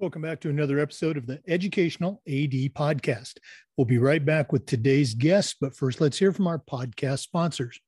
[0.00, 3.34] Welcome back to another episode of the Educational AD Podcast.
[3.76, 7.78] We'll be right back with today's guest, but first, let's hear from our podcast sponsors.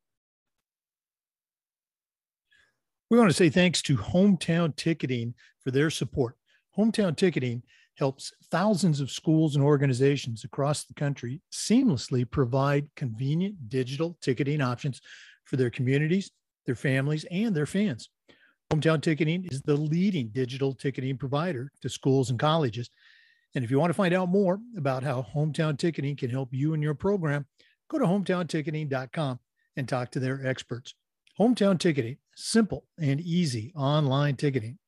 [3.11, 5.33] We want to say thanks to Hometown Ticketing
[5.65, 6.37] for their support.
[6.77, 7.63] Hometown Ticketing
[7.97, 15.01] helps thousands of schools and organizations across the country seamlessly provide convenient digital ticketing options
[15.47, 16.31] for their communities,
[16.67, 18.11] their families, and their fans.
[18.73, 22.89] Hometown Ticketing is the leading digital ticketing provider to schools and colleges.
[23.55, 26.73] And if you want to find out more about how Hometown Ticketing can help you
[26.73, 27.45] and your program,
[27.91, 29.39] go to hometownticketing.com
[29.77, 30.95] and talk to their experts.
[31.39, 34.79] Hometown Ticketing, simple and easy online ticketing.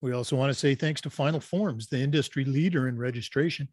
[0.00, 3.68] We also want to say thanks to Final Forms, the industry leader in registration.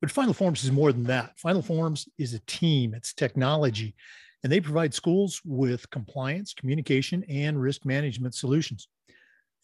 [0.00, 1.36] But Final Forms is more than that.
[1.40, 3.96] Final Forms is a team, it's technology,
[4.42, 8.88] and they provide schools with compliance, communication, and risk management solutions.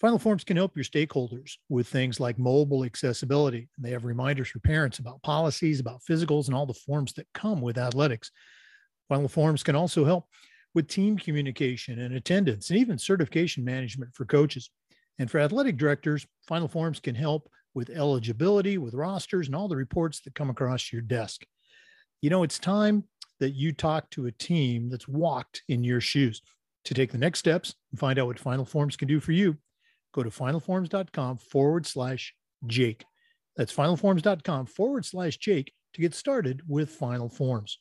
[0.00, 3.68] Final Forms can help your stakeholders with things like mobile accessibility.
[3.78, 7.60] They have reminders for parents about policies, about physicals, and all the forms that come
[7.60, 8.30] with athletics.
[9.08, 10.28] Final Forms can also help
[10.74, 14.70] with team communication and attendance, and even certification management for coaches.
[15.18, 19.76] And for athletic directors, Final Forms can help with eligibility, with rosters, and all the
[19.76, 21.44] reports that come across your desk.
[22.22, 23.04] You know, it's time
[23.40, 26.42] that you talk to a team that's walked in your shoes.
[26.84, 29.56] To take the next steps and find out what Final Forms can do for you,
[30.14, 32.34] go to finalforms.com forward slash
[32.66, 33.04] Jake.
[33.56, 37.78] That's finalforms.com forward slash Jake to get started with Final Forms.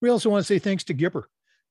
[0.00, 1.24] We also want to say thanks to Gipper.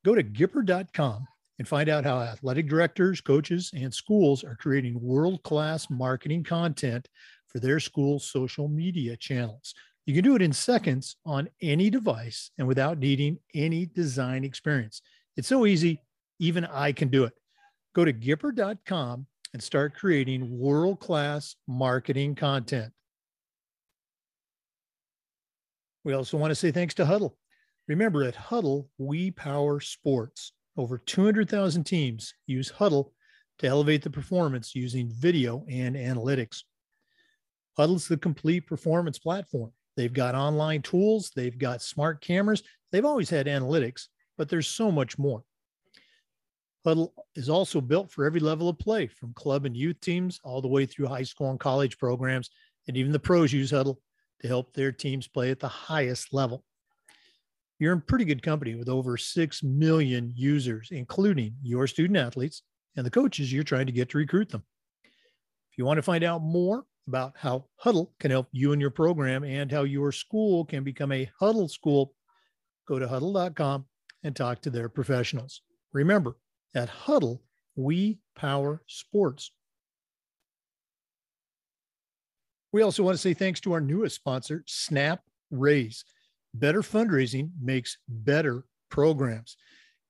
[0.03, 1.27] Go to gipper.com
[1.59, 7.07] and find out how athletic directors, coaches, and schools are creating world class marketing content
[7.47, 9.73] for their school's social media channels.
[10.07, 15.01] You can do it in seconds on any device and without needing any design experience.
[15.35, 16.01] It's so easy,
[16.39, 17.33] even I can do it.
[17.93, 22.93] Go to Gipper.com and start creating world class marketing content.
[26.05, 27.33] We also want to say thanks to Hudl.
[27.89, 30.53] Remember, at Hudl, we power sports.
[30.77, 33.11] Over 200,000 teams use Hudl
[33.59, 36.61] to elevate the performance using video and analytics.
[37.77, 39.73] Hudl's the complete performance platform.
[39.97, 44.03] They've got online tools, they've got smart cameras, they've always had analytics,
[44.37, 45.43] but there's so much more.
[46.85, 50.61] Hudl is also built for every level of play, from club and youth teams all
[50.61, 52.49] the way through high school and college programs,
[52.87, 53.97] and even the pros use Hudl
[54.41, 56.63] to help their teams play at the highest level.
[57.79, 62.61] You're in pretty good company with over 6 million users, including your student athletes
[62.95, 64.63] and the coaches you're trying to get to recruit them.
[65.71, 68.91] If you want to find out more about how Hudl can help you and your
[68.91, 72.13] program and how your school can become a Hudl school,
[72.87, 73.85] go to hudl.com
[74.23, 75.61] and talk to their professionals.
[75.93, 76.37] Remember,
[76.75, 77.39] at Hudl,
[77.75, 79.51] we power sports.
[82.73, 86.03] We also want to say thanks to our newest sponsor, Snap Raise.
[86.53, 89.57] Better fundraising makes better programs.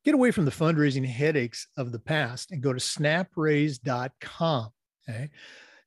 [0.04, 4.70] Get away from the fundraising headaches of the past and go to snapraise.com.
[5.08, 5.30] Okay.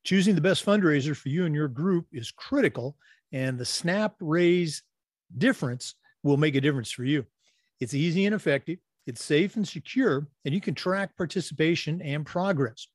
[0.05, 2.97] Choosing the best fundraiser for you and your group is critical,
[3.33, 4.83] and the Snap Raise
[5.37, 7.27] difference will make a difference for you.
[7.81, 12.87] It's easy and effective, it's safe and secure, and you can track participation and progress.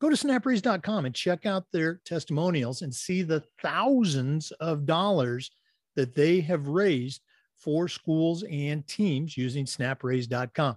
[0.00, 5.50] Go to snapraise.com and check out their testimonials and see the thousands of dollars
[5.94, 7.20] that they have raised
[7.56, 10.76] for schools and teams using snapraise.com.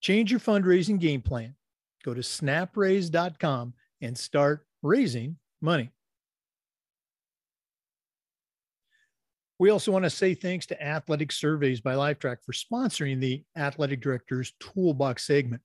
[0.00, 1.56] Change your fundraising game plan.
[2.04, 5.90] Go to snapraise.com and start raising money.
[9.58, 14.02] We also want to say thanks to Athletic Surveys by Lifetrack for sponsoring the Athletic
[14.02, 15.62] Directors Toolbox segment.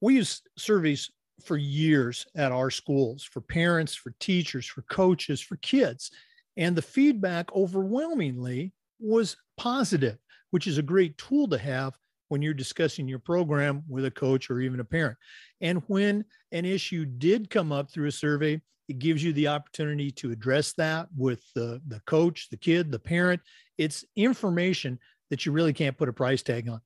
[0.00, 1.10] We use surveys
[1.44, 6.10] for years at our schools for parents, for teachers, for coaches, for kids.
[6.56, 10.16] And the feedback overwhelmingly was positive,
[10.50, 11.94] which is a great tool to have
[12.28, 15.16] when you're discussing your program with a coach or even a parent.
[15.60, 20.10] And when an issue did come up through a survey, it gives you the opportunity
[20.12, 23.40] to address that with the, the coach, the kid, the parent.
[23.78, 24.98] It's information
[25.30, 26.80] that you really can't put a price tag on.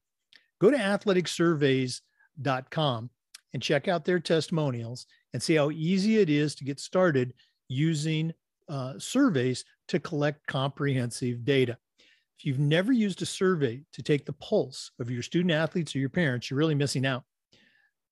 [0.61, 3.11] Go to athleticsurveys.com
[3.53, 7.33] and check out their testimonials and see how easy it is to get started
[7.69, 8.33] using
[8.69, 11.77] uh, surveys to collect comprehensive data.
[12.41, 15.99] If you've never used a survey to take the pulse of your student athletes or
[15.99, 17.23] your parents, you're really missing out.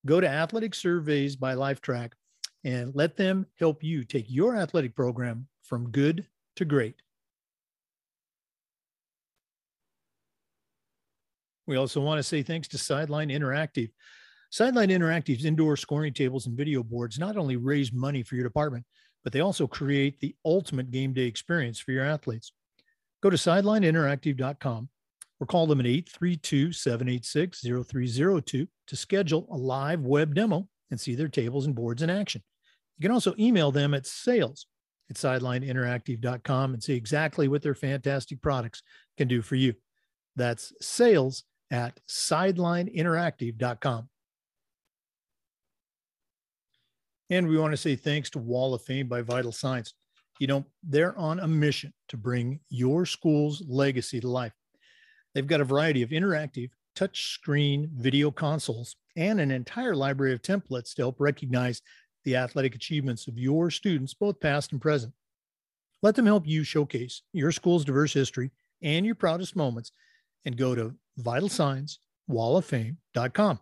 [0.05, 2.13] Go to Athletic Surveys by Lifetrack
[2.63, 6.27] and let them help you take your athletic program from good
[6.57, 6.97] to great.
[11.67, 13.89] We also want to say thanks to Sideline Interactive.
[14.51, 18.85] Sideline Interactive's indoor scoring tables and video boards not only raise money for your department,
[19.25, 22.53] but they also create the ultimate game day experience for your athletes.
[23.23, 24.89] Go to sidelineinteractive.com
[25.41, 31.15] or call them at 832 786 0302 to schedule a live web demo and see
[31.15, 32.43] their tables and boards in action.
[32.99, 34.67] You can also email them at sales
[35.11, 38.83] at sidelineinteractive.com and see exactly what their fantastic products
[39.17, 39.75] can do for you.
[40.37, 44.09] That's sales at sidelineinteractive.com.
[47.31, 49.95] And we want to say thanks to Wall of Fame by Vital Signs.
[50.39, 54.53] You know, they're on a mission to bring your school's legacy to life.
[55.35, 60.95] They've got a variety of interactive touchscreen video consoles and an entire library of templates
[60.95, 61.83] to help recognize
[62.25, 65.13] the athletic achievements of your students, both past and present.
[66.03, 68.51] Let them help you showcase your school's diverse history
[68.83, 69.93] and your proudest moments
[70.45, 73.61] and go to vitalsignswalloffame.com.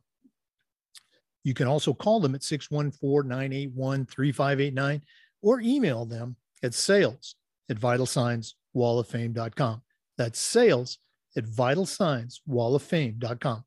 [1.44, 5.02] You can also call them at 614 981 3589
[5.42, 7.36] or email them at sales
[7.70, 9.82] at vitalsignswalloffame.com.
[10.18, 10.98] That's sales
[11.36, 13.64] at vitalsignswalloffame.com.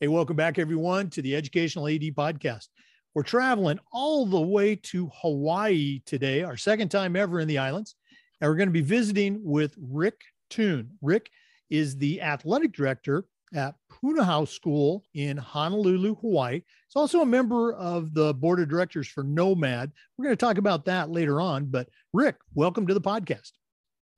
[0.00, 2.68] Hey, welcome back, everyone, to the Educational AD Podcast.
[3.14, 7.96] We're traveling all the way to Hawaii today, our second time ever in the islands.
[8.40, 10.92] And we're going to be visiting with Rick Tune.
[11.02, 11.30] Rick
[11.68, 13.24] is the athletic director
[13.54, 16.54] at Punahou School in Honolulu, Hawaii.
[16.54, 19.92] He's also a member of the board of directors for Nomad.
[20.16, 21.66] We're going to talk about that later on.
[21.66, 23.52] But Rick, welcome to the podcast.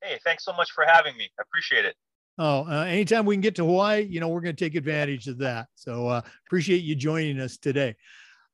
[0.03, 1.29] Hey, thanks so much for having me.
[1.39, 1.95] I appreciate it.
[2.37, 5.27] Oh, uh, anytime we can get to Hawaii, you know, we're going to take advantage
[5.27, 5.67] of that.
[5.75, 7.95] So uh, appreciate you joining us today.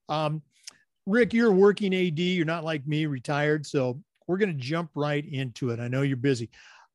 [0.10, 0.42] Um,
[1.06, 2.20] Rick, you're a working AD.
[2.20, 3.66] You're not like me, retired.
[3.66, 5.80] So we're going to jump right into it.
[5.80, 6.50] I know you're busy.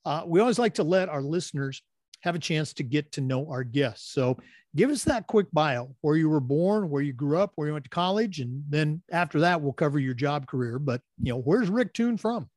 [0.04, 1.82] Uh, we always like to let our listeners
[2.22, 4.12] have a chance to get to know our guests.
[4.12, 4.38] So
[4.74, 7.72] give us that quick bio where you were born, where you grew up, where you
[7.72, 10.78] went to college, and then after that, we'll cover your job career.
[10.78, 12.48] But, you know, where's Rick Tune from?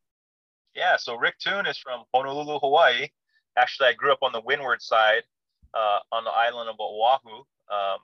[0.76, 3.08] Yeah, so Rick Tune is from Honolulu, Hawaii.
[3.58, 5.24] Actually, I grew up on the windward side
[5.74, 7.44] uh, on the island of Oahu.
[7.72, 8.00] Um,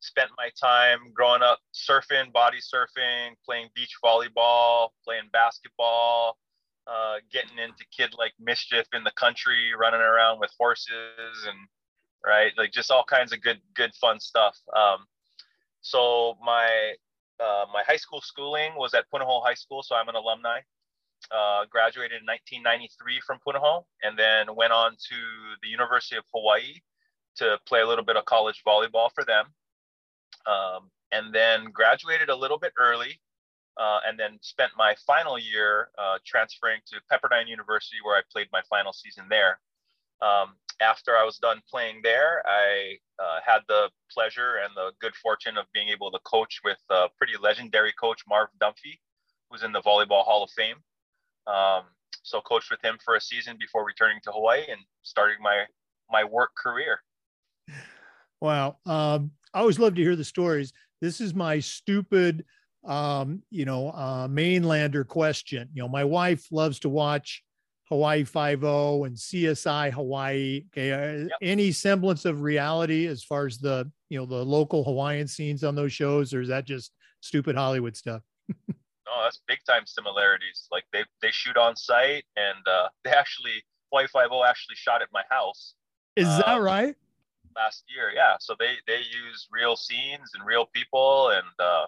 [0.00, 6.38] spent my time growing up surfing, body surfing, playing beach volleyball, playing basketball,
[6.86, 11.56] uh, getting into kid like mischief in the country, running around with horses and
[12.24, 14.56] right, like just all kinds of good, good fun stuff.
[14.76, 15.06] Um,
[15.80, 16.94] so my
[17.40, 20.60] uh, my high school schooling was at Punahou High School, so I'm an alumni.
[21.30, 25.16] Uh, graduated in 1993 from Punahou, and then went on to
[25.62, 26.74] the University of Hawaii
[27.36, 29.46] to play a little bit of college volleyball for them.
[30.46, 33.20] Um, and then graduated a little bit early
[33.78, 38.48] uh, and then spent my final year uh, transferring to Pepperdine University, where I played
[38.52, 39.58] my final season there.
[40.20, 45.14] Um, after I was done playing there, I uh, had the pleasure and the good
[45.16, 48.98] fortune of being able to coach with a pretty legendary coach, Marv Dunphy,
[49.50, 50.76] who's in the Volleyball Hall of Fame.
[51.46, 51.84] Um,
[52.22, 55.64] so coached with him for a season before returning to Hawaii and starting my
[56.10, 57.00] my work career.
[58.40, 58.76] Wow.
[58.86, 60.72] Um, I always love to hear the stories.
[61.00, 62.44] This is my stupid
[62.84, 65.68] um, you know, uh, mainlander question.
[65.72, 67.42] You know, my wife loves to watch
[67.88, 70.64] Hawaii Five O and CSI Hawaii.
[70.72, 71.30] Okay, uh, yep.
[71.42, 75.74] any semblance of reality as far as the you know the local Hawaiian scenes on
[75.74, 78.22] those shows, or is that just stupid Hollywood stuff?
[78.68, 80.66] no, that's big time similarities.
[80.72, 83.62] Like they they shoot on site, and uh, they actually
[83.92, 85.74] Hawaii Five O actually shot at my house.
[86.16, 86.94] Is that um, right?
[87.54, 88.36] Last year, yeah.
[88.40, 91.84] So they they use real scenes and real people, and uh,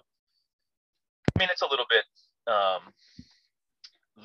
[1.35, 2.03] I mean, it's a little bit,
[2.47, 2.81] um,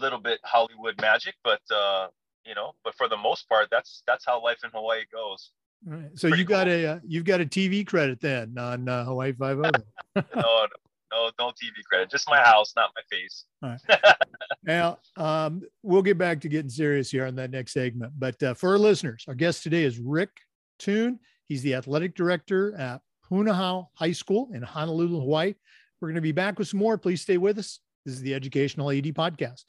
[0.01, 2.09] little bit Hollywood magic, but uh,
[2.47, 5.51] you know, but for the most part, that's that's how life in Hawaii goes.
[5.85, 6.11] Right.
[6.15, 6.75] So Pretty you got cool.
[6.75, 9.63] a uh, you've got a TV credit then on uh, Hawaii Five O.
[10.15, 10.67] no, no,
[11.11, 12.11] no, no TV credit.
[12.11, 13.45] Just my house, not my face.
[13.63, 14.15] All right.
[14.63, 18.13] now, um, we'll get back to getting serious here on that next segment.
[18.19, 20.31] But uh, for our listeners, our guest today is Rick
[20.79, 21.19] Tune.
[21.47, 23.01] He's the athletic director at
[23.31, 25.55] Punahou High School in Honolulu, Hawaii.
[26.01, 26.97] We're going to be back with some more.
[26.97, 27.81] Please stay with us.
[28.07, 29.65] This is the Educational AD Podcast.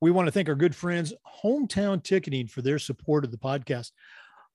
[0.00, 3.90] We want to thank our good friends, Hometown Ticketing, for their support of the podcast.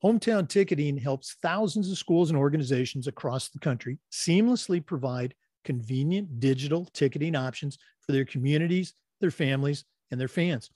[0.04, 5.36] Hometown Ticketing helps thousands of schools and organizations across the country seamlessly provide
[5.66, 10.70] convenient digital ticketing options for their communities, their families, and their fans.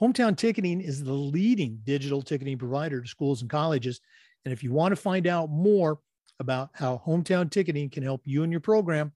[0.00, 4.00] Hometown Ticketing is the leading digital ticketing provider to schools and colleges.
[4.44, 5.98] And if you want to find out more,
[6.40, 9.12] about how hometown ticketing can help you and your program,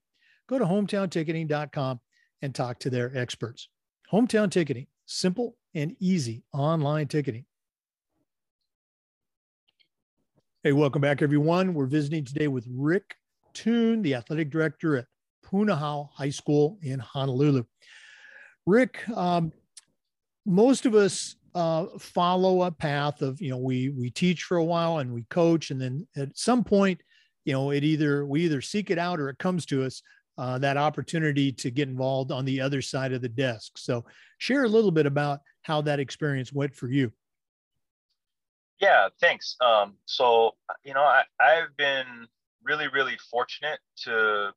[0.47, 1.99] go to hometownticketing.com
[2.41, 3.69] and talk to their experts.
[4.11, 7.45] Hometown ticketing, simple and easy online ticketing.
[10.63, 11.73] Hey, welcome back, everyone.
[11.73, 13.15] We're visiting today with Rick
[13.53, 15.05] Tune, the athletic director at
[15.45, 17.63] Punahou High School in Honolulu.
[18.65, 19.51] Rick, um,
[20.45, 24.63] most of us uh, follow a path of you know we we teach for a
[24.63, 27.01] while and we coach, and then at some point,
[27.45, 30.01] you know, it either we either seek it out or it comes to us.
[30.37, 33.77] Uh, that opportunity to get involved on the other side of the desk.
[33.77, 34.05] So,
[34.37, 37.11] share a little bit about how that experience went for you.
[38.79, 39.57] Yeah, thanks.
[39.59, 40.55] Um, so,
[40.85, 42.05] you know, I, I've been
[42.63, 44.51] really, really fortunate to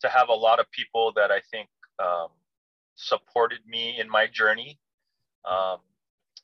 [0.00, 1.68] to have a lot of people that I think
[2.02, 2.28] um,
[2.96, 4.78] supported me in my journey.
[5.44, 5.78] Um,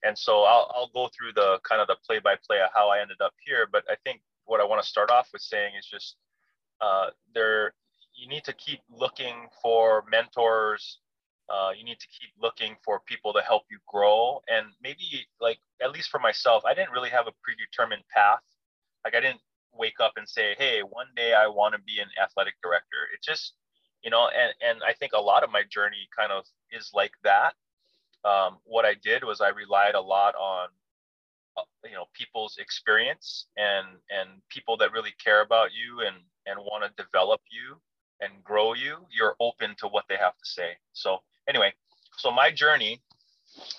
[0.03, 2.91] and so I'll, I'll go through the kind of the play by play of how
[2.91, 3.67] I ended up here.
[3.71, 6.17] But I think what I want to start off with saying is just
[6.81, 7.75] uh, there,
[8.15, 10.99] you need to keep looking for mentors
[11.49, 14.41] uh, you need to keep looking for people to help you grow.
[14.49, 18.43] And maybe, like, at least for myself, I didn't really have a predetermined path.
[19.05, 19.41] Like, I didn't
[19.73, 23.07] wake up and say, hey, one day I want to be an athletic director.
[23.15, 23.55] It just,
[24.03, 27.13] you know, and, and I think a lot of my journey kind of is like
[27.23, 27.55] that.
[28.25, 30.69] Um, what I did was I relied a lot on,
[31.85, 36.85] you know, people's experience and and people that really care about you and and want
[36.85, 37.77] to develop you
[38.21, 38.97] and grow you.
[39.11, 40.77] You're open to what they have to say.
[40.93, 41.73] So anyway,
[42.17, 43.03] so my journey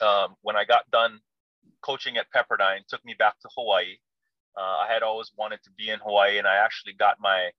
[0.01, 1.19] um, when I got done
[1.81, 3.97] coaching at Pepperdine took me back to Hawaii.
[4.57, 7.51] Uh, I had always wanted to be in Hawaii, and I actually got my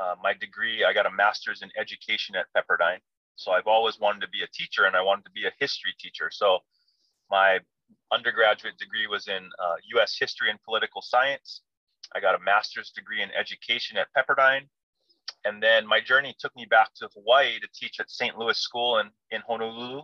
[0.00, 0.84] uh, my degree.
[0.84, 3.00] I got a master's in education at Pepperdine.
[3.36, 5.94] So I've always wanted to be a teacher, and I wanted to be a history
[5.98, 6.30] teacher.
[6.32, 6.60] So
[7.30, 7.60] my
[8.12, 10.16] undergraduate degree was in uh, U.S.
[10.18, 11.62] history and political science.
[12.14, 14.68] I got a master's degree in education at Pepperdine,
[15.44, 18.38] and then my journey took me back to Hawaii to teach at St.
[18.38, 20.02] Louis School in, in Honolulu.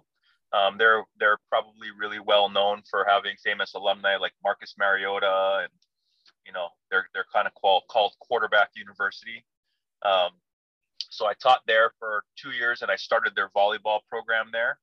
[0.53, 5.73] Um, they're they're probably really well known for having famous alumni like Marcus Mariota, and
[6.45, 9.45] you know they're they're kind of called called quarterback university.
[10.05, 10.31] Um,
[10.99, 14.79] so I taught there for two years, and I started their volleyball program there.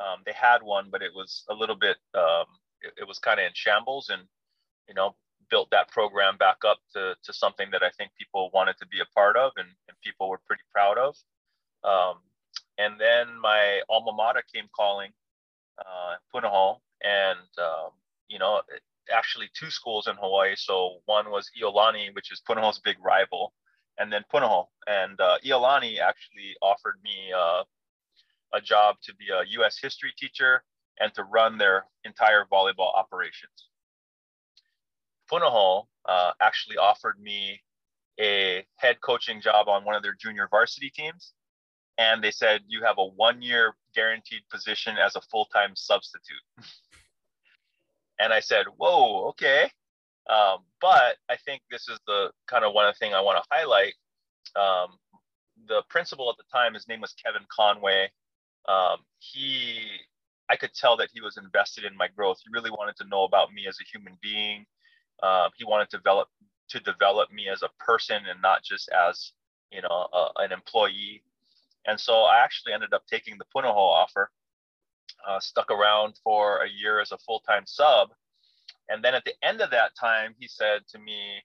[0.00, 2.46] Um, they had one, but it was a little bit um,
[2.82, 4.22] it, it was kind of in shambles, and
[4.88, 5.14] you know
[5.50, 9.00] built that program back up to, to something that I think people wanted to be
[9.00, 11.16] a part of and, and people were pretty proud of.
[11.82, 12.20] Um,
[12.78, 15.10] and then my alma mater came calling,
[15.78, 17.90] uh, Punahou, and um,
[18.28, 18.62] you know,
[19.12, 20.54] actually two schools in Hawaii.
[20.56, 23.52] So one was Iolani, which is Punahou's big rival,
[23.98, 24.66] and then Punahou.
[24.86, 27.64] And uh, Iolani actually offered me uh,
[28.52, 29.78] a job to be a U.S.
[29.80, 30.62] history teacher
[30.98, 33.68] and to run their entire volleyball operations.
[35.30, 37.60] Punahou uh, actually offered me
[38.20, 41.32] a head coaching job on one of their junior varsity teams.
[41.98, 46.42] And they said, you have a one year guaranteed position as a full time substitute.
[48.18, 49.70] and I said, whoa, okay.
[50.28, 53.94] Um, but I think this is the kind of one thing I want to highlight.
[54.56, 54.96] Um,
[55.68, 58.10] the principal at the time, his name was Kevin Conway.
[58.68, 59.80] Um, he,
[60.48, 62.38] I could tell that he was invested in my growth.
[62.44, 64.66] He really wanted to know about me as a human being.
[65.22, 66.28] Um, he wanted to develop
[66.70, 69.32] to develop me as a person and not just as
[69.72, 71.22] you know a, an employee.
[71.86, 74.30] And so I actually ended up taking the Punahou offer.
[75.28, 78.08] Uh, stuck around for a year as a full-time sub,
[78.88, 81.42] and then at the end of that time, he said to me,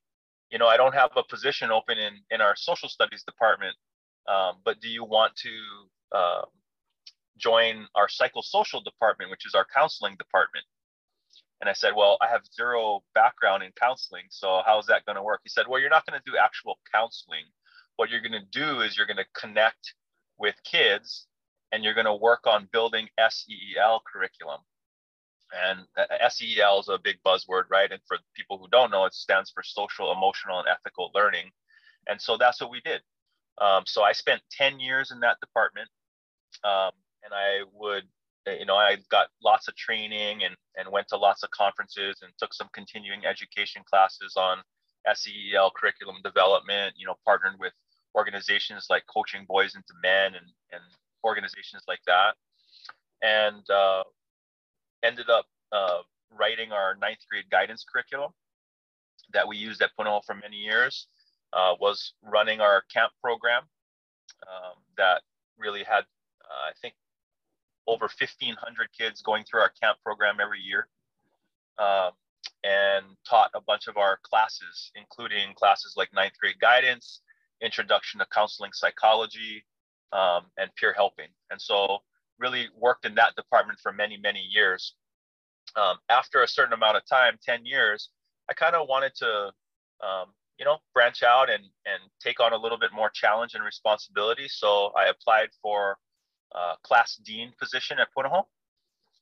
[0.49, 3.75] "You know, I don't have a position open in in our social studies department,
[4.27, 5.51] um, but do you want to?"
[6.11, 6.41] Uh,
[7.37, 10.65] join our psychosocial department, which is our counseling department.
[11.61, 14.25] And I said, Well, I have zero background in counseling.
[14.29, 15.41] So how's that going to work?
[15.43, 17.45] He said, Well, you're not going to do actual counseling.
[17.95, 19.93] What you're going to do is you're going to connect
[20.37, 21.27] with kids
[21.71, 24.59] and you're going to work on building SEL curriculum.
[25.53, 25.79] And
[26.29, 27.91] SEL is a big buzzword, right?
[27.91, 31.51] And for people who don't know, it stands for social, emotional, and ethical learning.
[32.07, 33.01] And so that's what we did.
[33.59, 35.89] Um, so I spent 10 years in that department.
[36.63, 36.91] Um,
[37.25, 38.03] and I would
[38.47, 42.19] uh, you know, I got lots of training and, and went to lots of conferences
[42.21, 44.59] and took some continuing education classes on
[45.11, 47.73] SEL curriculum development, you know, partnered with
[48.15, 50.81] organizations like Coaching Boys into Men and, and
[51.23, 52.35] organizations like that.
[53.21, 54.03] And uh,
[55.03, 55.99] ended up uh,
[56.31, 58.31] writing our ninth grade guidance curriculum
[59.33, 61.07] that we used at Punahou for many years,
[61.53, 63.63] uh, was running our camp program
[64.43, 65.21] um, that
[65.57, 66.03] really had,
[66.43, 66.93] uh, I think,
[67.87, 68.57] over 1,500
[68.97, 70.87] kids going through our camp program every year
[71.77, 72.11] um,
[72.63, 77.21] and taught a bunch of our classes, including classes like ninth grade guidance,
[77.61, 79.65] introduction to counseling psychology,
[80.13, 81.27] um, and peer helping.
[81.51, 81.99] And so,
[82.37, 84.95] really worked in that department for many, many years.
[85.77, 88.09] Um, after a certain amount of time, 10 years,
[88.49, 89.51] I kind of wanted to
[90.03, 90.27] um,
[90.57, 94.47] you know, branch out and and take on a little bit more challenge and responsibility.
[94.47, 95.97] So I applied for
[96.55, 98.43] a class dean position at Punahou,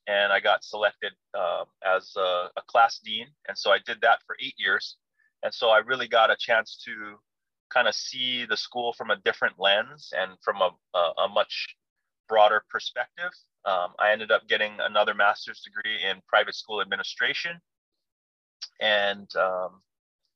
[0.08, 3.28] and I got selected uh, as a, a, class dean.
[3.48, 4.98] And so I did that for eight years.
[5.44, 7.18] And so I really got a chance to
[7.74, 11.76] kind of see the school from a different lens and from a, a, a much
[12.28, 13.32] broader perspective.
[13.66, 17.60] Um, I ended up getting another master's degree in private school administration.
[18.82, 19.82] And um,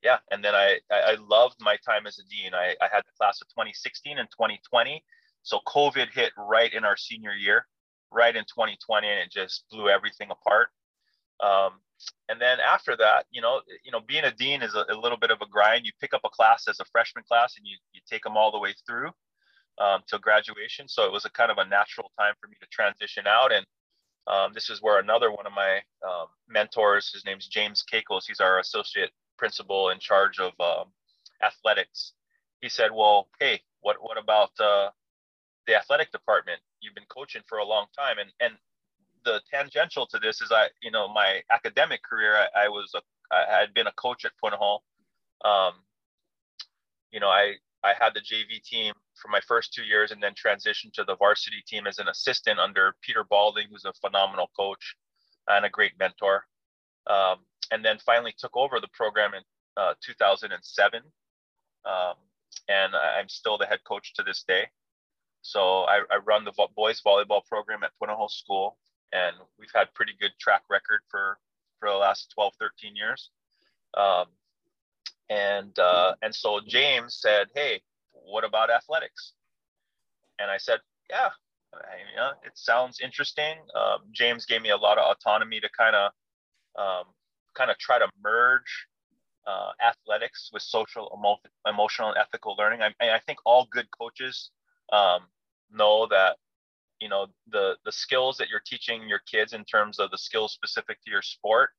[0.04, 2.54] yeah, and then I, I loved my time as a dean.
[2.54, 5.04] I, I had the class of 2016 and 2020.
[5.48, 7.66] So COVID hit right in our senior year,
[8.12, 10.68] right in 2020, and it just blew everything apart.
[11.42, 11.80] Um,
[12.28, 15.18] and then after that, you know, you know, being a dean is a, a, little
[15.18, 15.86] bit of a grind.
[15.86, 18.52] You pick up a class as a freshman class, and you you take them all
[18.52, 19.12] the way through
[19.80, 20.90] um, till graduation.
[20.90, 23.54] So it was a kind of a natural time for me to transition out.
[23.54, 23.66] And
[24.28, 28.24] um, this is where another one of my um, mentors, his name's James Keikos.
[28.28, 30.92] He's our associate principal in charge of um,
[31.42, 32.12] athletics.
[32.62, 34.90] He said, "Well, hey, what what about uh,
[35.68, 36.60] the athletic department?
[36.82, 38.54] You've been coaching for a long time, and and
[39.26, 43.02] the tangential to this is I, you know, my academic career, I, I was a,
[43.36, 44.80] I had been a coach at Punahou.
[45.44, 45.74] Um,
[47.12, 50.34] you know, I I had the JV team for my first two years, and then
[50.34, 54.96] transitioned to the varsity team as an assistant under Peter Balding, who's a phenomenal coach
[55.48, 56.46] and a great mentor.
[57.08, 57.40] Um,
[57.72, 59.42] and then finally took over the program in
[59.78, 61.02] uh, 2007.
[61.86, 62.14] Um,
[62.68, 64.68] and I'm still the head coach to this day.
[65.42, 68.78] So I, I run the boys volleyball program at Punahou School,
[69.14, 71.40] and we've had pretty good track record for
[71.80, 73.30] for the last 12, 13 years.
[73.96, 74.26] Um,
[75.30, 79.34] and uh, and so James said, "Hey, what about athletics?"
[80.40, 80.80] And I said,
[81.10, 81.30] "Yeah,
[81.74, 86.12] I, it sounds interesting." Um, James gave me a lot of autonomy to kind of
[86.78, 87.06] um,
[87.56, 88.88] kind of try to merge
[89.46, 92.82] uh, athletics with social, emo- emotional, and ethical learning.
[92.82, 94.52] I, I think all good coaches
[94.92, 95.22] um,
[95.72, 96.38] know that
[97.00, 100.54] you know the the skills that you're teaching your kids in terms of the skills
[100.54, 101.70] specific to your sport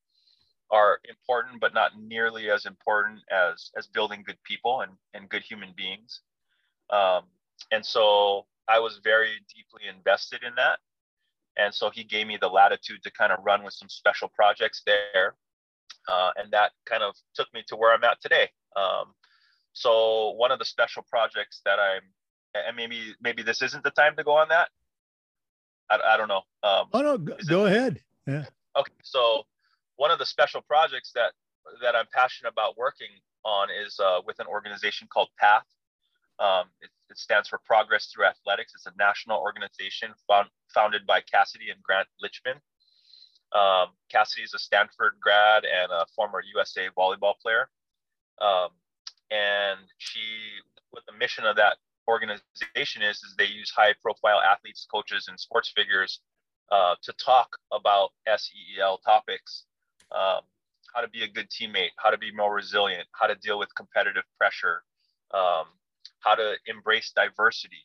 [0.70, 5.42] are important, but not nearly as important as as building good people and and good
[5.42, 6.20] human beings.
[6.90, 7.24] Um,
[7.72, 10.78] and so I was very deeply invested in that.
[11.56, 14.82] And so he gave me the latitude to kind of run with some special projects
[14.86, 15.34] there
[16.08, 18.48] uh, and that kind of took me to where I'm at today.
[18.76, 19.14] Um,
[19.72, 22.02] so one of the special projects that I'm,
[22.66, 24.68] and maybe maybe this isn't the time to go on that.
[25.90, 26.42] I, I don't know.
[26.62, 28.00] Um, oh no, go, go it, ahead.
[28.26, 28.44] Yeah.
[28.76, 29.42] Okay, so
[29.96, 31.32] one of the special projects that
[31.82, 33.08] that I'm passionate about working
[33.44, 35.64] on is uh, with an organization called PATH.
[36.38, 38.72] Um, it, it, stands for Progress Through Athletics.
[38.74, 42.60] It's a national organization found, founded by Cassidy and Grant Lichtman.
[43.58, 47.68] Um, Cassidy is a Stanford grad and a former USA volleyball player.
[48.40, 48.68] Um,
[49.32, 50.20] and she,
[50.92, 51.76] with the mission of that
[52.08, 56.20] organization is, is they use high profile athletes, coaches, and sports figures
[56.72, 59.64] uh, to talk about SEEL topics.
[60.10, 60.40] Um,
[60.94, 63.68] how to be a good teammate, how to be more resilient, how to deal with
[63.76, 64.82] competitive pressure,
[65.34, 65.66] um,
[66.20, 67.84] how to embrace diversity,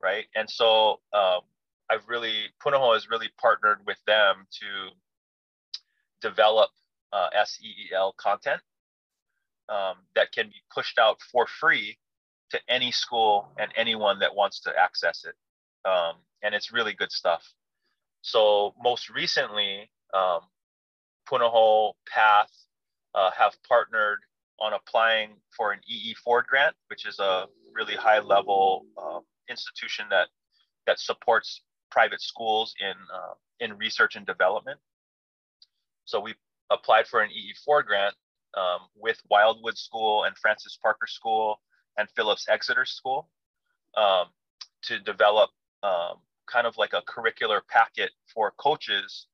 [0.00, 0.26] right?
[0.36, 1.40] And so um,
[1.90, 6.70] I've really Punahou has really partnered with them to develop
[7.12, 8.60] uh, SEEL content
[9.68, 11.98] um, that can be pushed out for free
[12.50, 15.34] to any school and anyone that wants to access it.
[15.88, 17.42] Um, and it's really good stuff.
[18.22, 20.40] So most recently, um,
[21.28, 22.50] Punahou Path
[23.14, 24.18] uh, have partnered
[24.60, 30.06] on applying for an EE Ford grant, which is a really high level uh, institution
[30.10, 30.28] that
[30.86, 34.78] that supports private schools in uh, in research and development.
[36.04, 36.34] So we
[36.70, 38.14] applied for an EE Ford grant
[38.56, 41.60] um, with Wildwood School and Francis Parker School
[41.98, 43.28] and Phillips Exeter School
[43.96, 44.26] um,
[44.82, 45.50] to develop
[45.82, 49.26] um, kind of like a curricular packet for coaches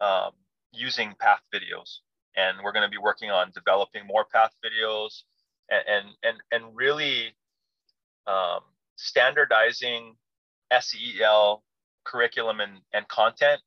[0.00, 0.32] um,
[0.72, 1.98] using path videos.
[2.36, 5.22] And we're going to be working on developing more path videos
[5.70, 7.34] and and and, really
[8.26, 8.60] um,
[8.96, 10.14] standardizing
[10.78, 11.62] SEL
[12.04, 13.60] curriculum and, and content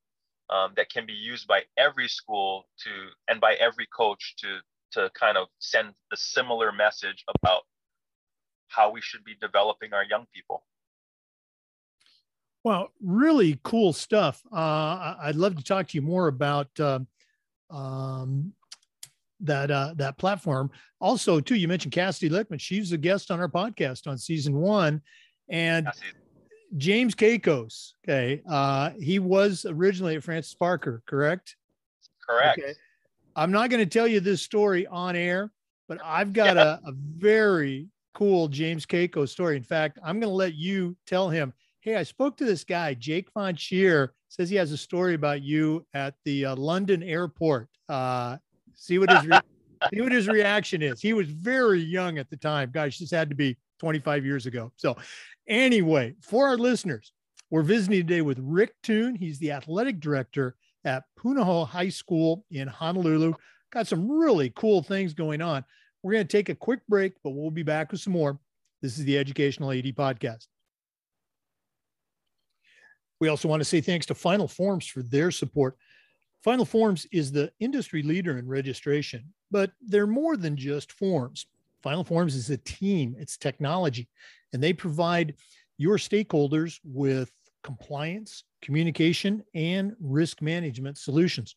[0.50, 2.90] um, that can be used by every school to
[3.28, 4.60] and by every coach to
[4.92, 7.64] to kind of send the similar message about
[8.72, 10.64] how we should be developing our young people.
[12.64, 14.42] Well, really cool stuff.
[14.52, 17.00] Uh, I'd love to talk to you more about uh,
[17.72, 18.54] um,
[19.40, 20.70] that uh, that platform.
[21.00, 22.60] Also, too, you mentioned Cassidy Lichtman.
[22.60, 25.02] She's a guest on our podcast on season one,
[25.50, 25.88] and
[26.78, 27.94] James Keikos.
[28.06, 28.42] Okay.
[28.48, 31.56] Uh, he was originally at Francis Parker, correct?
[32.28, 32.60] Correct.
[32.60, 32.74] Okay.
[33.36, 35.52] I'm not going to tell you this story on air,
[35.88, 36.78] but I've got yeah.
[36.86, 39.58] a, a very cool James Keiko story.
[39.58, 41.54] In fact, I'm going to let you tell him.
[41.82, 45.42] Hey, I spoke to this guy, Jake Von Sheer, says he has a story about
[45.42, 47.70] you at the uh, London airport.
[47.90, 48.38] Uh,
[48.76, 49.40] see what his re-
[49.94, 51.02] see what his reaction is.
[51.02, 52.70] He was very young at the time.
[52.72, 54.72] Gosh, this had to be 25 years ago.
[54.76, 54.96] So,
[55.48, 57.14] anyway, for our listeners,
[57.50, 59.16] we're visiting today with Rick Tune.
[59.16, 63.34] He's the athletic director at Punahou High School in Honolulu.
[63.72, 65.66] Got some really cool things going on.
[66.04, 68.40] We're going to take a quick break, but we'll be back with some more.
[68.82, 70.48] This is the Educational AD Podcast.
[73.20, 75.78] We also want to say thanks to Final Forms for their support.
[76.44, 81.46] Final Forms is the industry leader in registration, but they're more than just forms.
[81.84, 84.10] Final Forms is a team, it's technology,
[84.54, 85.36] and they provide
[85.78, 87.32] your stakeholders with
[87.64, 91.56] compliance, communication, and risk management solutions.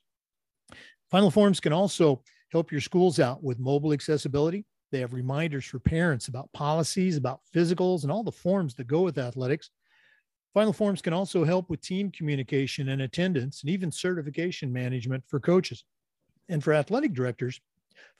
[1.10, 4.64] Final Forms can also help your schools out with mobile accessibility.
[4.92, 9.02] They have reminders for parents about policies, about physicals, and all the forms that go
[9.02, 9.70] with athletics.
[10.52, 15.40] Final Forms can also help with team communication and attendance, and even certification management for
[15.40, 15.84] coaches.
[16.48, 17.60] And for athletic directors,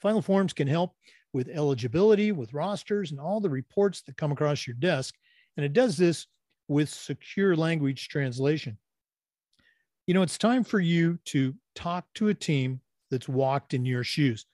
[0.01, 0.95] Final Forms can help
[1.31, 5.15] with eligibility, with rosters, and all the reports that come across your desk.
[5.55, 6.27] And it does this
[6.67, 8.77] with secure language translation.
[10.07, 14.03] You know, it's time for you to talk to a team that's walked in your
[14.03, 14.45] shoes.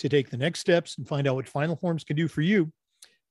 [0.00, 2.70] To take the next steps and find out what Final Forms can do for you,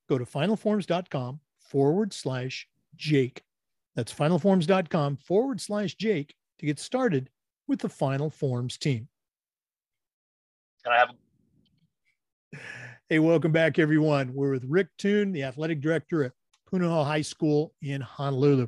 [0.09, 3.43] go to finalforms.com forward slash Jake.
[3.95, 7.29] That's finalforms.com forward slash Jake to get started
[7.67, 9.07] with the Final Forms team.
[10.83, 12.61] Can I have?
[13.09, 14.33] Hey, welcome back, everyone.
[14.33, 16.31] We're with Rick Tune, the athletic director at
[16.71, 18.67] Punahou High School in Honolulu.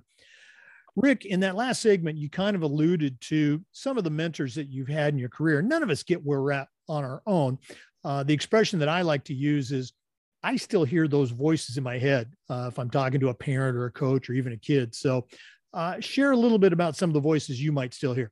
[0.98, 4.68] Rick, in that last segment, you kind of alluded to some of the mentors that
[4.68, 5.62] you've had in your career.
[5.62, 7.60] None of us get where we're at on our own.
[8.04, 9.94] Uh, the expression that I like to use is
[10.42, 13.78] I still hear those voices in my head uh, if I'm talking to a parent
[13.78, 14.96] or a coach or even a kid.
[14.96, 15.28] So,
[15.74, 18.32] uh, share a little bit about some of the voices you might still hear.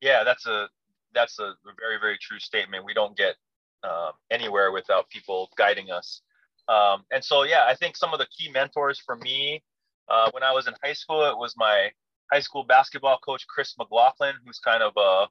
[0.00, 0.68] Yeah, that's a
[1.12, 2.84] that's a very very true statement.
[2.84, 3.34] We don't get
[3.82, 6.22] um, anywhere without people guiding us.
[6.68, 9.62] Um, and so, yeah, I think some of the key mentors for me
[10.08, 11.90] uh, when I was in high school, it was my
[12.32, 15.26] high school basketball coach, Chris McLaughlin, who's kind of a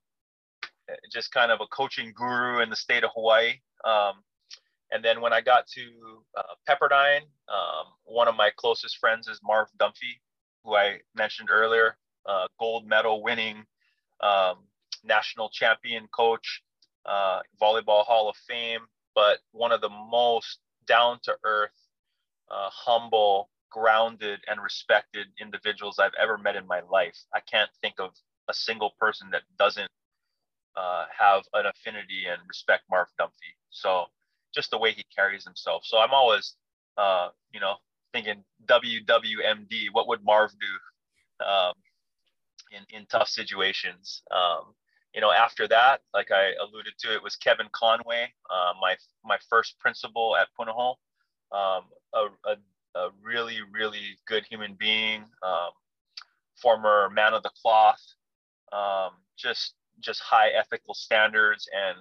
[1.11, 3.53] just kind of a coaching guru in the state of Hawaii.
[3.83, 4.23] Um,
[4.91, 5.81] and then when I got to
[6.37, 10.19] uh, Pepperdine, um, one of my closest friends is Marv Dunphy,
[10.63, 13.65] who I mentioned earlier, uh, gold medal winning
[14.21, 14.57] um,
[15.03, 16.61] national champion coach,
[17.05, 18.81] uh, volleyball Hall of Fame,
[19.13, 21.71] but one of the most down to earth,
[22.49, 27.17] uh, humble, grounded, and respected individuals I've ever met in my life.
[27.33, 28.11] I can't think of
[28.47, 29.89] a single person that doesn't
[30.77, 33.51] uh, have an affinity and respect Marv Dunphy.
[33.71, 34.05] So
[34.53, 35.83] just the way he carries himself.
[35.85, 36.55] So I'm always,
[36.97, 37.75] uh, you know,
[38.13, 39.87] thinking WWMD.
[39.91, 41.73] What would Marv do um,
[42.71, 44.23] in in tough situations?
[44.31, 44.73] Um,
[45.13, 49.37] you know, after that, like I alluded to, it was Kevin Conway, uh, my my
[49.49, 50.95] first principal at Punahou,
[51.51, 51.83] um,
[52.13, 52.55] a, a,
[52.95, 55.71] a, really really good human being, um,
[56.61, 58.01] former man of the cloth,
[58.71, 61.97] um, just just high ethical standards and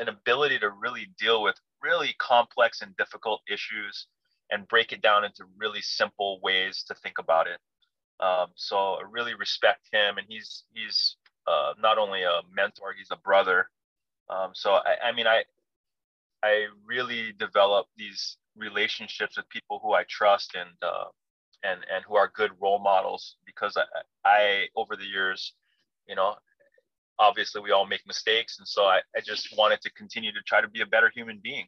[0.00, 4.06] an ability to really deal with really complex and difficult issues
[4.50, 7.58] and break it down into really simple ways to think about it.
[8.20, 13.10] Um, so I really respect him, and he's he's uh, not only a mentor, he's
[13.10, 13.68] a brother.
[14.30, 15.42] Um, so I, I mean, I
[16.42, 21.04] I really develop these relationships with people who I trust and uh,
[21.62, 23.84] and and who are good role models because I,
[24.24, 25.54] I over the years,
[26.06, 26.34] you know,
[27.18, 30.60] obviously we all make mistakes, and so I, I just wanted to continue to try
[30.60, 31.66] to be a better human being,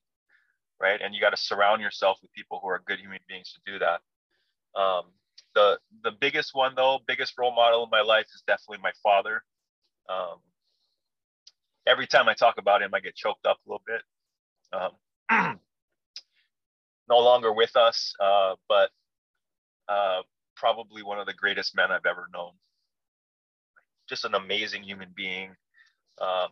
[0.80, 1.00] right?
[1.00, 3.78] And you got to surround yourself with people who are good human beings to do
[3.78, 4.00] that.
[4.80, 5.04] Um,
[5.54, 9.42] the the biggest one though, biggest role model in my life is definitely my father.
[10.08, 10.38] Um,
[11.86, 14.02] every time I talk about him, I get choked up a little bit.
[15.30, 15.60] Um,
[17.08, 18.90] no longer with us, uh, but
[19.88, 20.22] uh,
[20.56, 22.52] probably one of the greatest men I've ever known.
[24.08, 25.50] Just an amazing human being,
[26.20, 26.48] um,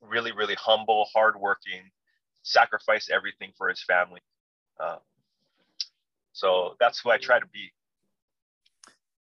[0.00, 1.90] really, really humble, hardworking,
[2.42, 4.20] sacrifice everything for his family.
[4.78, 4.96] Uh,
[6.32, 7.70] so that's who I try to be.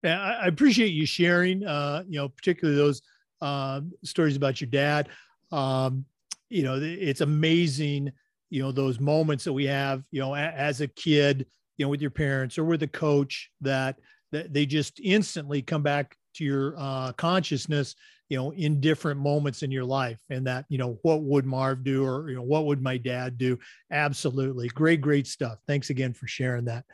[0.02, 1.66] Yeah, I appreciate you sharing.
[1.66, 3.02] Uh, you know, particularly those
[3.40, 5.08] um, stories about your dad.
[5.50, 6.04] Um,
[6.48, 8.12] you know, it's amazing,
[8.50, 11.90] you know, those moments that we have, you know, a, as a kid, you know,
[11.90, 13.96] with your parents or with a coach that,
[14.32, 17.94] that they just instantly come back to your uh, consciousness
[18.28, 21.84] you know, in different moments in your life and that, you know, what would Marv
[21.84, 23.58] do or, you know, what would my dad do?
[23.90, 24.68] Absolutely.
[24.68, 25.58] Great, great stuff.
[25.66, 26.84] Thanks again for sharing that.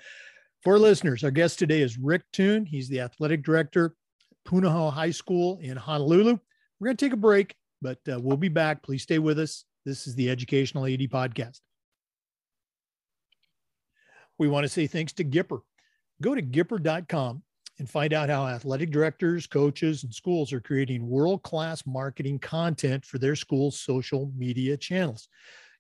[0.63, 2.67] For listeners, our guest today is Rick Tune.
[2.67, 3.95] He's the athletic director
[4.47, 6.39] Punahou High School in Honolulu.
[6.79, 8.83] We're going to take a break, but uh, we'll be back.
[8.83, 9.65] Please stay with us.
[9.85, 11.61] This is the Educational AD Podcast.
[14.39, 15.61] We want to say thanks to Gipper.
[16.21, 17.43] Go to gipper.com
[17.79, 23.05] and find out how athletic directors, coaches, and schools are creating world class marketing content
[23.05, 25.29] for their school's social media channels.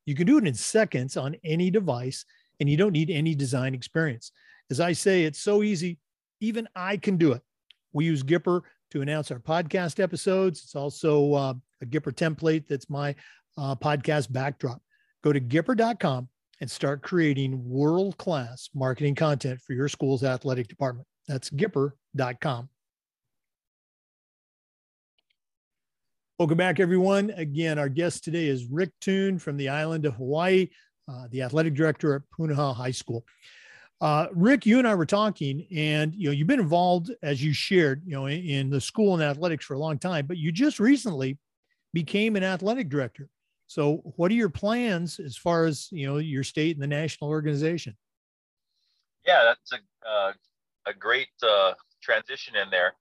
[0.04, 2.24] You can do it in seconds on any device,
[2.58, 4.32] and you don't need any design experience.
[4.68, 5.98] As I say, it's so easy,
[6.40, 7.42] even I can do it.
[7.92, 10.62] We use Gipper to announce our podcast episodes.
[10.64, 13.14] It's also uh, a Gipper template that's my
[13.56, 14.80] uh, podcast backdrop.
[15.22, 16.28] Go to Gipper.com
[16.60, 21.06] and start creating world class marketing content for your school's athletic department.
[21.28, 22.68] That's Gipper.com.
[26.38, 27.30] Welcome back, everyone.
[27.36, 30.70] Again, our guest today is Rick Tune from the island of Hawaii,
[31.08, 33.24] uh, the athletic director at Punahou High School.
[34.00, 37.52] Uh, Rick, you and I were talking, and you know you've been involved, as you
[37.52, 40.50] shared, you know, in, in, the school and athletics for a long time, but you
[40.50, 41.38] just recently
[41.92, 43.28] became an athletic director.
[43.66, 47.31] So, what are your plans as far as you know your state and the national
[47.31, 47.96] organization?
[49.27, 50.33] Yeah, that's a uh,
[50.87, 52.94] a great uh, transition in there.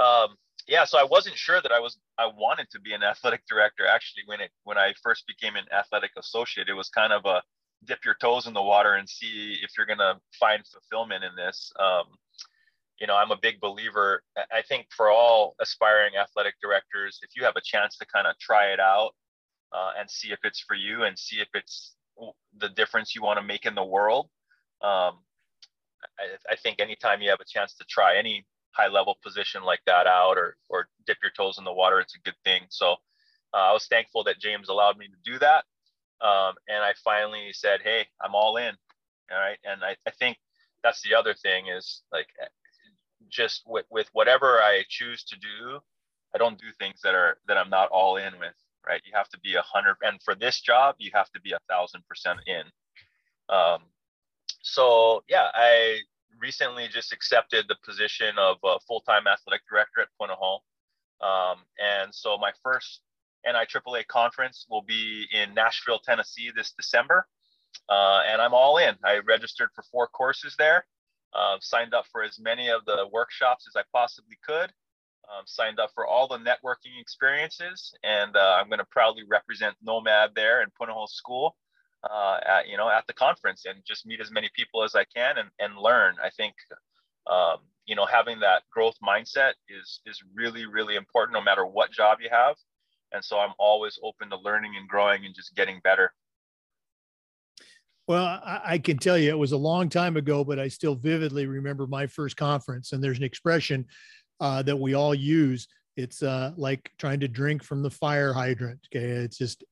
[0.00, 3.42] Um, yeah, so I wasn't sure that I was I wanted to be an athletic
[3.48, 3.86] director.
[3.86, 7.42] Actually, when it when I first became an athletic associate, it was kind of a
[7.84, 11.72] dip your toes in the water and see if you're to find fulfillment in this.
[11.78, 12.04] Um,
[12.98, 14.22] you know, I'm a big believer.
[14.36, 18.38] I think for all aspiring athletic directors, if you have a chance to kind of
[18.38, 19.12] try it out
[19.76, 21.94] uh, and see if it's for you and see if it's
[22.58, 24.28] the difference you want to make in the world,
[24.82, 25.18] um,
[26.18, 29.80] I, I, think anytime you have a chance to try any high level position like
[29.86, 32.62] that out or or dip your toes in the water, it's a good thing.
[32.70, 32.92] So
[33.52, 35.64] uh, I was thankful that James allowed me to do that.
[36.20, 38.74] Um, and I finally said, Hey, I'm all in.
[39.30, 39.58] All right.
[39.64, 40.38] And I, I think
[40.82, 42.28] that's the other thing is like
[43.28, 45.80] just with, with whatever I choose to do,
[46.34, 48.54] I don't do things that are that I'm not all in with.
[48.88, 49.02] Right.
[49.04, 51.58] You have to be a hundred and for this job, you have to be a
[51.68, 52.62] thousand percent in.
[53.48, 53.80] Um,
[54.62, 55.98] so yeah, I
[56.40, 60.58] recently just accepted the position of full-time athletic director at Punahou.
[61.20, 63.00] Um, and so my first
[63.46, 67.26] NIAAA conference will be in Nashville, Tennessee this December.
[67.88, 68.94] Uh, and I'm all in.
[69.04, 70.84] I registered for four courses there,
[71.34, 74.72] uh, signed up for as many of the workshops as I possibly could,
[75.34, 79.74] um, signed up for all the networking experiences, and uh, I'm going to proudly represent
[79.82, 81.56] Nomad there in Punahou School.
[82.08, 85.04] Uh, at you know at the conference and just meet as many people as I
[85.04, 86.14] can and, and learn.
[86.22, 86.54] I think
[87.28, 91.90] um, you know having that growth mindset is is really really important no matter what
[91.90, 92.56] job you have
[93.12, 96.12] and so i'm always open to learning and growing and just getting better
[98.06, 100.94] well I, I, can tell you it was a long time ago but i still
[100.94, 103.86] vividly remember my first conference and there's an expression
[104.40, 108.80] uh, that we all use it's uh, like trying to drink from the fire hydrant
[108.94, 109.04] okay?
[109.04, 109.64] It's just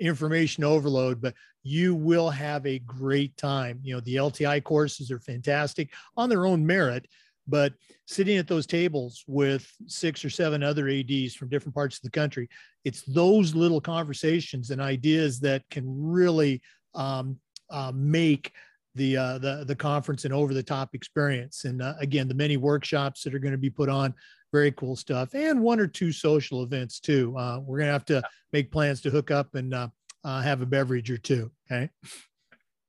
[0.00, 3.80] information overload but you will have a great time.
[3.82, 7.06] You know the lti courses are fantastic on their own merit
[7.46, 7.74] but
[8.06, 12.10] sitting at those tables with six or seven other ads from different parts of the
[12.10, 12.48] country
[12.84, 16.60] it's those little conversations and ideas that can really
[16.94, 17.38] um,
[17.70, 18.52] uh, make
[18.94, 21.64] the, uh, the the conference and over the top experience.
[21.64, 24.14] And uh, again the many workshops that are going to be put on
[24.52, 27.36] very cool stuff and one or two social events too.
[27.36, 29.88] Uh, we're going to have to make plans to hook up and uh,
[30.22, 31.90] uh, have a beverage or two okay?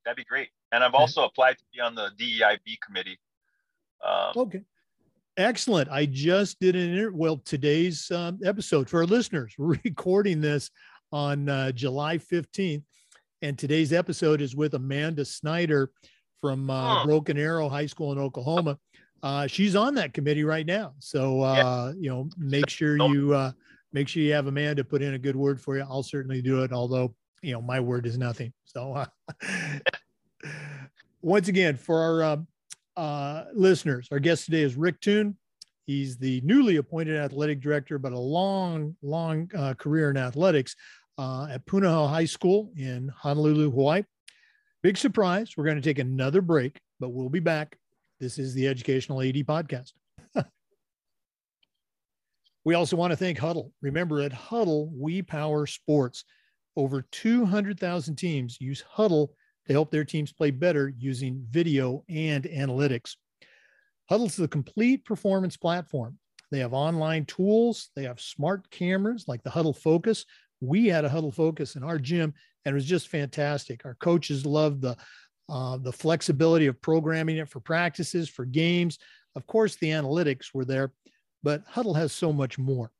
[0.04, 0.50] That'd be great.
[0.72, 3.20] And i've also applied to be on the deib committee.
[4.06, 4.62] Um, okay.
[5.38, 5.90] Excellent.
[5.90, 9.54] I just did an inter- well today's um, episode for our listeners.
[9.58, 10.70] We're recording this
[11.12, 12.84] on uh, July 15th,
[13.42, 15.92] and today's episode is with Amanda Snyder
[16.42, 17.06] from uh, huh.
[17.06, 18.78] Broken Arrow High School in Oklahoma.
[19.24, 23.52] Uh, she's on that committee right now, so uh, you know, make sure you uh,
[23.92, 25.84] make sure you have Amanda put in a good word for you.
[25.84, 28.54] I'll certainly do it, although you know my word is nothing.
[28.66, 29.06] So, uh,
[31.22, 32.48] once again, for our um,
[32.98, 34.08] uh, listeners.
[34.12, 35.36] Our guest today is Rick Tune.
[35.86, 40.76] He's the newly appointed athletic director, but a long, long uh, career in athletics
[41.18, 44.04] uh, at Punahou High School in Honolulu, Hawaii.
[44.84, 45.54] Big surprise.
[45.56, 47.78] We're going to take another break, but we'll be back.
[48.20, 49.94] This is the Educational AD Podcast.
[52.66, 53.72] we also want to thank Hudl.
[53.82, 56.24] Remember, at Hudl, we power sports.
[56.78, 59.30] Over 200,000 teams use Hudl
[59.68, 63.16] to help their teams play better using video and analytics.
[64.12, 66.20] Hudl's the complete performance platform
[66.52, 67.90] They have online tools.
[67.96, 70.26] They have smart cameras like the Hudl Focus.
[70.66, 73.86] We had a Hudl Focus in our gym, and it was just fantastic.
[73.86, 74.98] Our coaches loved the
[75.48, 78.98] uh, the flexibility of programming it for practices, for games.
[79.36, 80.92] Of course, the analytics were there,
[81.44, 82.92] but Hudl has so much more.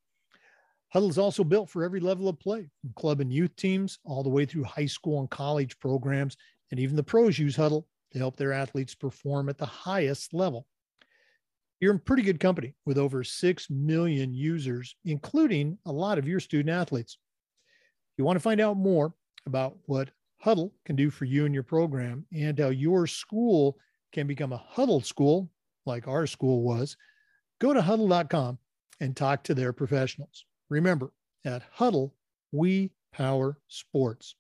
[0.94, 4.22] Hudl is also built for every level of play, from club and youth teams all
[4.22, 6.38] the way through high school and college programs,
[6.70, 10.68] and even the pros use Hudl to help their athletes perform at the highest level.
[11.80, 16.40] You're in pretty good company with over 6 million users, including a lot of your
[16.40, 17.18] student athletes.
[18.18, 19.14] You want to find out more
[19.46, 20.10] about what
[20.44, 23.78] Hudl can do for you and your program and how your school
[24.14, 25.50] can become a Hudl school,
[25.86, 26.96] like our school was,
[27.60, 28.58] go to hudl.com
[29.02, 30.46] and talk to their professionals.
[30.70, 31.12] Remember,
[31.44, 32.12] at Hudl,
[32.52, 34.36] we power sports.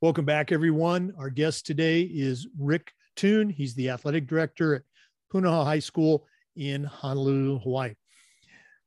[0.00, 1.12] Welcome back, everyone.
[1.18, 3.50] Our guest today is Rick Tune.
[3.50, 4.82] He's the athletic director at
[5.32, 7.94] Punahou High School in Honolulu, Hawaii.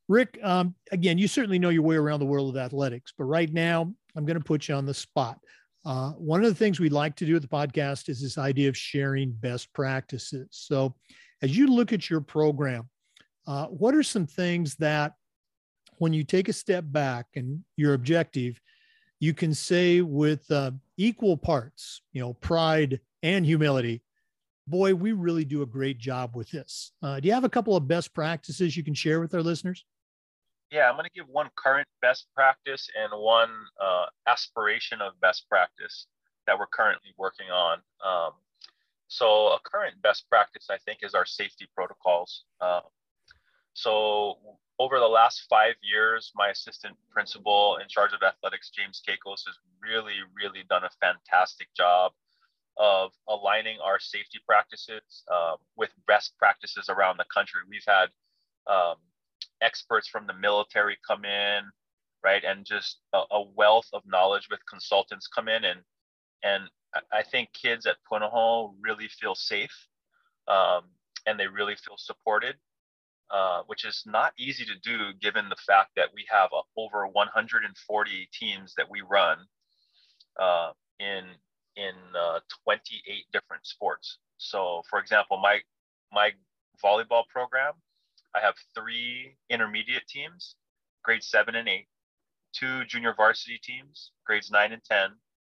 [0.10, 3.54] Rick, um, again, you certainly know your way around the world of athletics, but right
[3.54, 5.40] now I'm going to put you on the spot.
[5.86, 8.68] Uh, one of the things we like to do at the podcast is this idea
[8.68, 10.48] of sharing best practices.
[10.50, 10.96] So,
[11.42, 12.90] as you look at your program,
[13.48, 15.14] uh, what are some things that
[16.00, 18.60] when you take a step back and your objective,
[19.20, 24.02] you can say with uh, equal parts, you know, pride and humility,
[24.68, 26.94] boy, we really do a great job with this.
[27.02, 29.86] Uh, do you have a couple of best practices you can share with our listeners?
[30.72, 33.50] Yeah, I'm going to give one current best practice and one
[33.82, 36.06] uh, aspiration of best practice
[36.46, 37.80] that we're currently working on.
[38.06, 38.34] Um,
[39.08, 42.44] so, a current best practice, I think, is our safety protocols.
[42.62, 42.82] Uh,
[43.74, 44.38] so,
[44.78, 49.58] over the last five years, my assistant principal in charge of athletics, James Keikos, has
[49.82, 52.12] really, really done a fantastic job
[52.78, 57.62] of aligning our safety practices uh, with best practices around the country.
[57.68, 58.10] We've had
[58.68, 58.96] um,
[59.62, 61.64] experts from the military come in,
[62.24, 65.80] right, and just a, a, wealth of knowledge with consultants come in, and
[66.44, 66.70] and
[67.12, 69.76] I think kids at Punahou really feel safe,
[70.48, 70.84] um,
[71.26, 72.56] and they really feel supported,
[73.30, 77.08] uh, which is not easy to do given the fact that we have uh, over
[77.08, 79.38] 140 teams that we run
[80.40, 81.26] uh, in
[81.76, 84.18] in uh, 28 different sports.
[84.38, 85.60] So, for example, my
[86.12, 86.32] my
[86.84, 87.74] volleyball program
[88.36, 90.56] I have three intermediate teams,
[91.04, 91.88] grades seven and eight,
[92.54, 95.12] two junior varsity teams, grades nine and 10,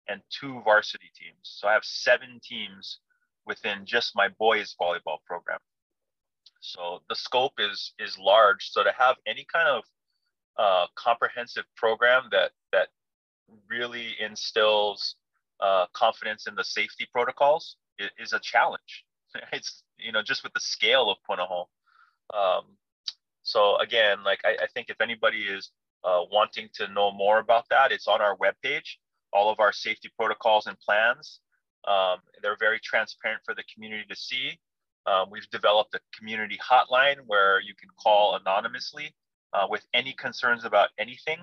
[0.09, 1.41] and two varsity teams.
[1.43, 3.01] So I have seven teams
[3.47, 5.59] within just my boys volleyball program.
[6.61, 8.71] So the scope is is large.
[8.71, 9.85] So to have any kind of
[10.59, 12.89] uh, comprehensive program that that
[13.69, 15.17] really instills
[15.61, 19.05] uh, confidence in the safety protocols is, is, a challenge.
[19.53, 21.67] It's you know just with the scale of Punahou,
[22.35, 22.65] um,
[23.43, 25.71] so again, like I, I, think if anybody is
[26.05, 28.97] uh, wanting to know more about that, it's on our webpage.
[29.33, 31.41] All of our safety protocols and plans.
[31.87, 34.59] Um, they're very transparent for the community to see.
[35.07, 39.15] Um, we've developed a community hotline where you can call anonymously
[39.53, 41.39] uh, with any concerns about anything,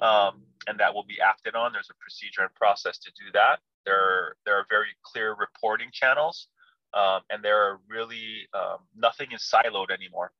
[0.00, 1.72] um, and that will be acted on.
[1.72, 3.60] There's a procedure and process to do that.
[3.86, 6.48] There, there are very clear reporting channels
[6.94, 10.32] um, and there are really um, nothing is siloed anymore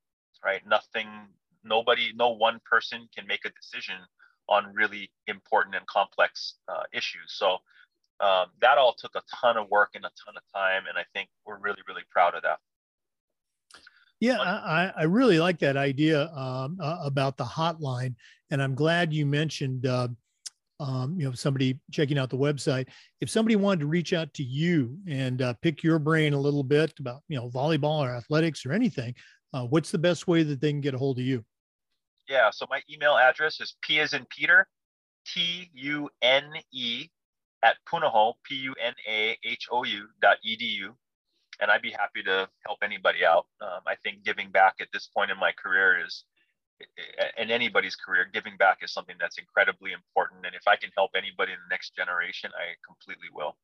[0.44, 0.62] right?
[0.66, 1.08] Nothing
[1.64, 3.96] nobody no one person can make a decision
[4.48, 7.34] on really important and complex uh, issues.
[7.34, 7.58] So
[8.20, 11.04] um, that all took a ton of work and a ton of time and i
[11.14, 12.58] think we're really really proud of that.
[14.18, 18.16] Yeah i, I really like that idea um, uh, about the hotline
[18.50, 20.08] and i'm glad you mentioned uh,
[20.81, 22.88] um, you know somebody checking out the website
[23.21, 26.62] if somebody wanted to reach out to you and uh, pick your brain a little
[26.62, 29.14] bit about you know volleyball or athletics or anything
[29.55, 31.45] uh, what's the best way that they can get a hold of you?
[32.29, 34.68] Yeah so my email address is p as in peter
[35.26, 37.11] t-u-n-e
[37.62, 40.95] at punahou p-u-n-a-h-o-u dot edu
[41.61, 43.47] and i'd be happy to help anybody out.
[43.61, 46.24] Um, i think giving back at this point in my career is
[47.37, 50.47] in anybody's career, giving back is something that's incredibly important.
[50.47, 53.57] And if I can help anybody in the next generation, I completely will.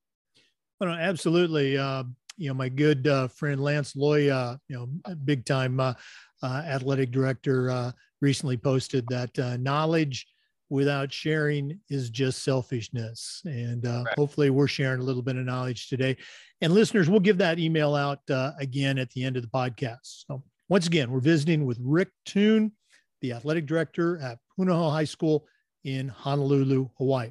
[0.81, 1.79] Well, absolutely.
[1.79, 2.05] Uh,
[2.37, 5.95] you know, my good uh, friend Lance Loy, uh, you know, big time uh,
[6.43, 10.27] uh, athletic director, uh, recently posted that knowledge
[10.71, 13.43] without sharing is just selfishness.
[13.45, 14.07] And right.
[14.17, 16.17] hopefully, we're sharing a little bit of knowledge today.
[16.61, 18.21] And listeners, we'll give that email out
[18.59, 20.25] again at the end of the podcast.
[20.27, 22.73] So, once again, we're visiting with Rick Tune
[23.25, 25.47] the athletic director at Punahou High School
[25.85, 27.31] in Honolulu, Hawaii.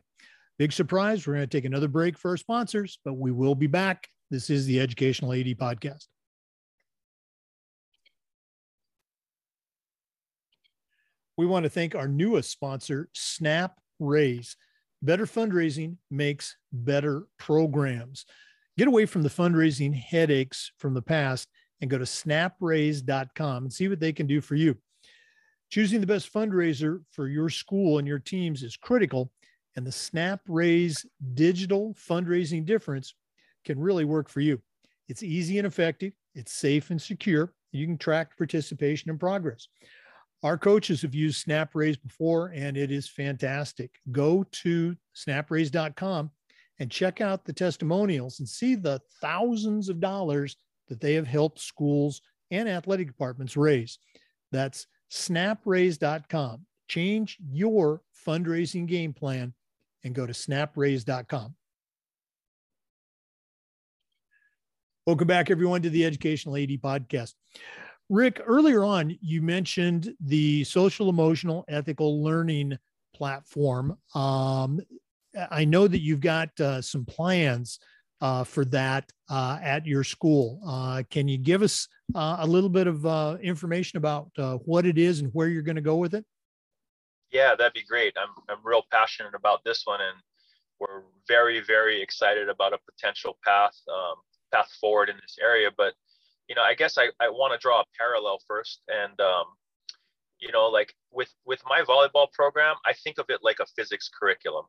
[0.57, 1.27] Big surprise.
[1.27, 4.07] We're going to take another break for our sponsors, but we will be back.
[4.31, 6.07] This is the Educational AD Podcast.
[11.37, 14.55] We want to thank our newest sponsor, Snap Raise.
[15.03, 18.25] Better fundraising makes better programs.
[18.79, 21.49] Get away from the fundraising headaches from the past
[21.81, 24.75] and go to snapraise.com and see what they can do for you.
[25.69, 29.31] Choosing the best fundraiser for your school and your teams is critical,
[29.75, 33.15] and the Snap Raise digital fundraising difference
[33.65, 34.61] can really work for you.
[35.09, 37.53] It's easy and effective, it's safe and secure.
[37.71, 39.67] You can track participation and progress.
[40.43, 43.91] Our coaches have used SnapRaise before, and it is fantastic.
[44.11, 46.29] Go to snapraise.com
[46.79, 50.57] and check out the testimonials and see the thousands of dollars
[50.89, 53.99] that they have helped schools and athletic departments raise.
[54.51, 56.65] That's snapraise.com.
[56.87, 59.53] Change your fundraising game plan
[60.03, 61.55] and go to snapraise.com.
[65.05, 67.33] Welcome back, everyone, to the Educational AD Podcast.
[68.09, 72.77] Rick, earlier on, you mentioned the social emotional ethical learning
[73.13, 73.97] platform.
[74.15, 74.79] Um,
[75.51, 77.79] I know that you've got uh, some plans
[78.23, 80.61] uh, for that uh, at your school.
[80.65, 84.31] Uh, can you give us uh, a little bit of uh, information about
[84.63, 86.25] what it is and where you're going to go with it?
[87.31, 88.13] Yeah, that'd be great.
[88.17, 90.17] I'm, I'm real passionate about this one, and
[90.79, 94.15] we're very, very excited about a potential path um,
[94.53, 95.69] path forward in this area.
[95.75, 95.93] But
[96.47, 99.45] you know, I guess I, I want to draw a parallel first, and um,
[100.39, 104.09] you know, like with with my volleyball program, I think of it like a physics
[104.17, 104.65] curriculum,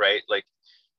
[0.00, 0.22] right?
[0.30, 0.44] Like,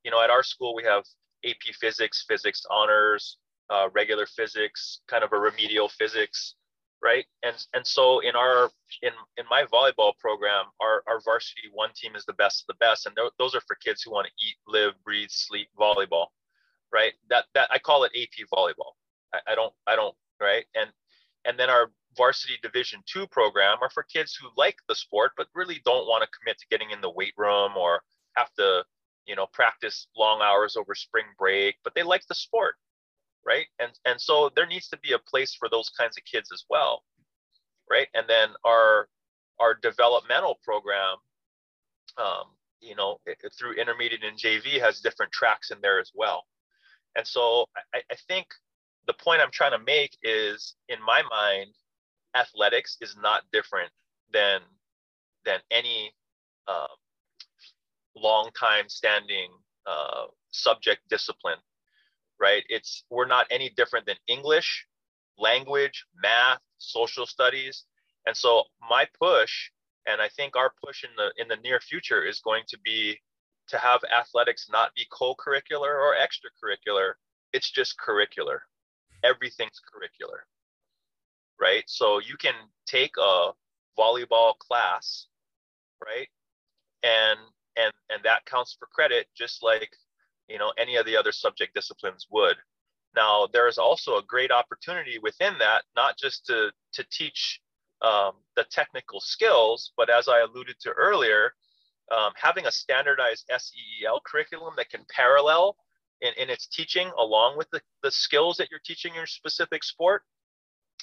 [0.04, 1.04] you know, at our school we have
[1.46, 3.38] AP Physics, Physics Honors,
[3.70, 6.56] uh, regular physics, kind of a remedial physics,
[7.04, 7.26] right?
[7.44, 8.70] And and so in our
[9.02, 12.86] in in my volleyball program, our our varsity one team is the best of the
[12.86, 16.28] best, and th- those are for kids who want to eat, live, breathe, sleep volleyball,
[16.94, 17.14] right?
[17.30, 18.94] That that I call it AP volleyball.
[19.34, 20.90] I, I don't I don't right and
[21.46, 25.48] and then our varsity division two program are for kids who like the sport but
[25.54, 28.02] really don't want to commit to getting in the weight room or
[28.36, 28.84] have to
[29.28, 32.76] you know practice long hours over spring break but they like the sport
[33.46, 33.68] right?
[33.80, 36.66] And and so there needs to be a place for those kinds of kids as
[36.70, 37.04] well
[37.90, 38.08] right?
[38.14, 39.08] And then our
[39.60, 41.18] our developmental program
[42.18, 42.46] um,
[42.82, 46.44] you know it, through intermediate and jv has different tracks in there as well.
[47.16, 48.48] And so I, I think
[49.08, 51.72] the point i'm trying to make is in my mind
[52.36, 53.92] athletics is not different
[54.34, 54.62] than
[55.46, 56.12] than any
[56.68, 56.88] um,
[58.16, 59.50] long time standing
[59.88, 61.58] uh, subject discipline
[62.40, 62.64] right?
[62.70, 64.86] It's we're not any different than english
[65.38, 67.86] language math social studies.
[68.26, 69.70] And so my push
[70.08, 73.20] and i think our push in the in the near future is going to be
[73.68, 77.14] to have athletics not be co-curricular or extracurricular.
[77.54, 78.60] It's just curricular.
[79.24, 80.40] Everything's curricular
[81.60, 81.84] right?
[81.88, 82.54] So you can
[82.86, 83.52] take a
[83.98, 85.28] volleyball class
[86.06, 86.28] right?
[87.04, 87.40] And
[87.78, 89.90] and and that counts for credit just like
[90.48, 92.56] you know any of the other subject disciplines would.
[93.16, 97.62] Now there's also a great opportunity within that not just to to teach
[98.02, 101.54] um, the technical skills but as i alluded to earlier
[102.12, 105.78] um, having a standardized seel curriculum that can parallel
[106.22, 110.24] in, in its teaching along with the, the skills that you're teaching your specific sport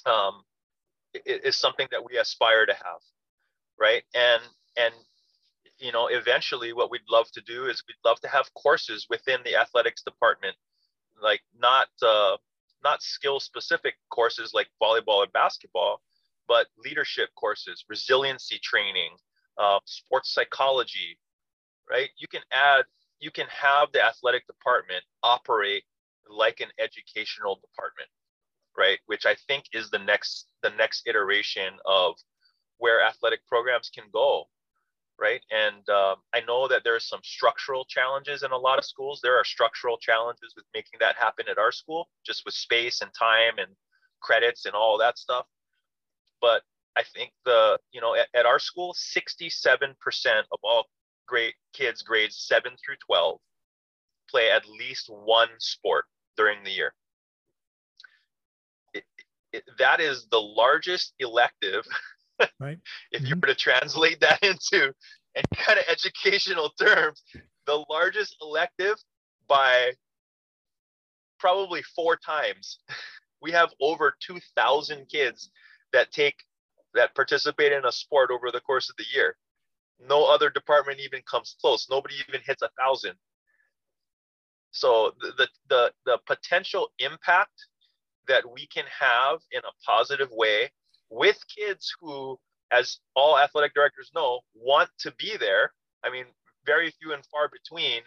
[0.05, 0.43] um,
[1.25, 3.01] is something that we aspire to have
[3.79, 4.03] right?
[4.13, 4.41] And
[4.77, 4.93] and
[5.79, 9.39] you know, eventually what we'd love to do is we'd love to have courses within
[9.43, 10.55] the athletics department,
[11.21, 12.37] like not uh,
[12.83, 16.01] not skill specific courses like volleyball or basketball,
[16.47, 19.11] but leadership courses, resiliency training,
[19.57, 21.17] uh, sports psychology,
[21.89, 22.09] right?
[22.17, 22.85] You can add,
[23.19, 25.83] you can have the athletic department operate
[26.29, 28.09] like an educational department,
[28.77, 28.99] right?
[29.05, 32.15] Which I think is the next the next iteration of
[32.77, 34.47] where athletic programs can go
[35.23, 35.41] right?
[35.51, 39.21] And um, I know that there's some structural challenges in a lot of schools.
[39.23, 43.09] There are structural challenges with making that happen at our school, just with space and
[43.17, 43.71] time and
[44.21, 45.45] credits and all that stuff.
[46.41, 46.63] But
[46.97, 49.95] I think the, you know, at, at our school, 67%
[50.51, 50.87] of all
[51.25, 53.39] grade kids grades 7 through 12
[54.29, 56.03] play at least one sport
[56.35, 56.93] during the year.
[58.93, 59.05] It,
[59.53, 61.85] it, that is the largest elective
[62.59, 62.79] right.
[63.11, 63.39] if you mm-hmm.
[63.41, 64.93] were to translate that into
[65.35, 67.23] any kind of educational terms,
[67.65, 68.95] the largest elective
[69.47, 69.91] by
[71.39, 72.79] probably four times.
[73.41, 75.51] We have over 2,000 kids
[75.91, 76.35] that take
[76.93, 79.35] that participate in a sport over the course of the year.
[79.99, 81.87] No other department even comes close.
[81.89, 83.15] Nobody even hits a thousand.
[84.71, 87.67] So the, the the the potential impact
[88.27, 90.71] that we can have in a positive way
[91.13, 92.39] with kids who
[92.73, 95.71] as all athletic directors know, want to be there.
[96.03, 96.25] I mean,
[96.65, 98.01] very few and far between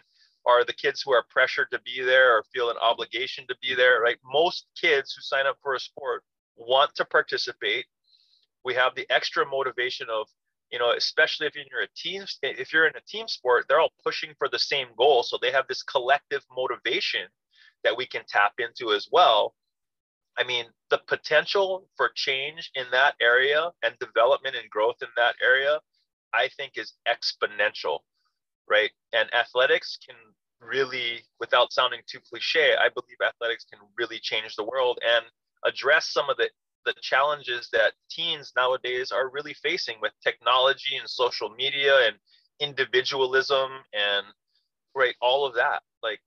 [0.45, 3.73] are the kids who are pressured to be there or feel an obligation to be
[3.73, 4.17] there, right?
[4.23, 6.23] Most kids who sign up for a sport
[6.55, 7.85] want to participate.
[8.63, 10.27] We have the extra motivation of,
[10.71, 13.93] you know, especially if you're a team, if you're in a team sport, they're all
[14.03, 15.23] pushing for the same goal.
[15.23, 17.27] So they have this collective motivation
[17.83, 19.53] that we can tap into as well.
[20.37, 25.35] I mean, the potential for change in that area and development and growth in that
[25.43, 25.79] area,
[26.33, 27.99] I think is exponential,
[28.69, 28.91] right?
[29.13, 30.15] And athletics can
[30.61, 35.25] really, without sounding too cliche, I believe athletics can really change the world and
[35.65, 36.49] address some of the,
[36.85, 42.15] the challenges that teens nowadays are really facing with technology and social media and
[42.59, 44.25] individualism and
[44.95, 46.19] right all of that like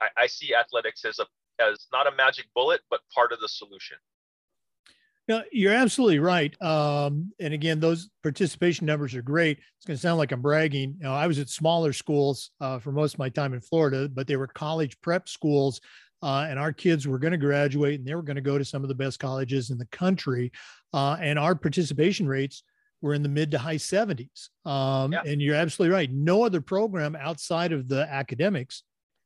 [0.00, 1.26] I, I see athletics as a
[1.60, 3.96] as not a magic bullet, but part of the solution.
[5.28, 6.60] Yeah, you're absolutely right.
[6.62, 9.58] Um, and again, those participation numbers are great.
[9.58, 10.96] It's going to sound like I'm bragging.
[10.98, 14.08] You know, I was at smaller schools uh, for most of my time in Florida,
[14.08, 15.80] but they were college prep schools.
[16.22, 18.64] Uh, and our kids were going to graduate and they were going to go to
[18.64, 20.50] some of the best colleges in the country.
[20.94, 22.62] Uh, and our participation rates
[23.02, 24.48] were in the mid to high 70s.
[24.64, 25.22] Um, yeah.
[25.26, 26.10] And you're absolutely right.
[26.10, 28.84] No other program outside of the academics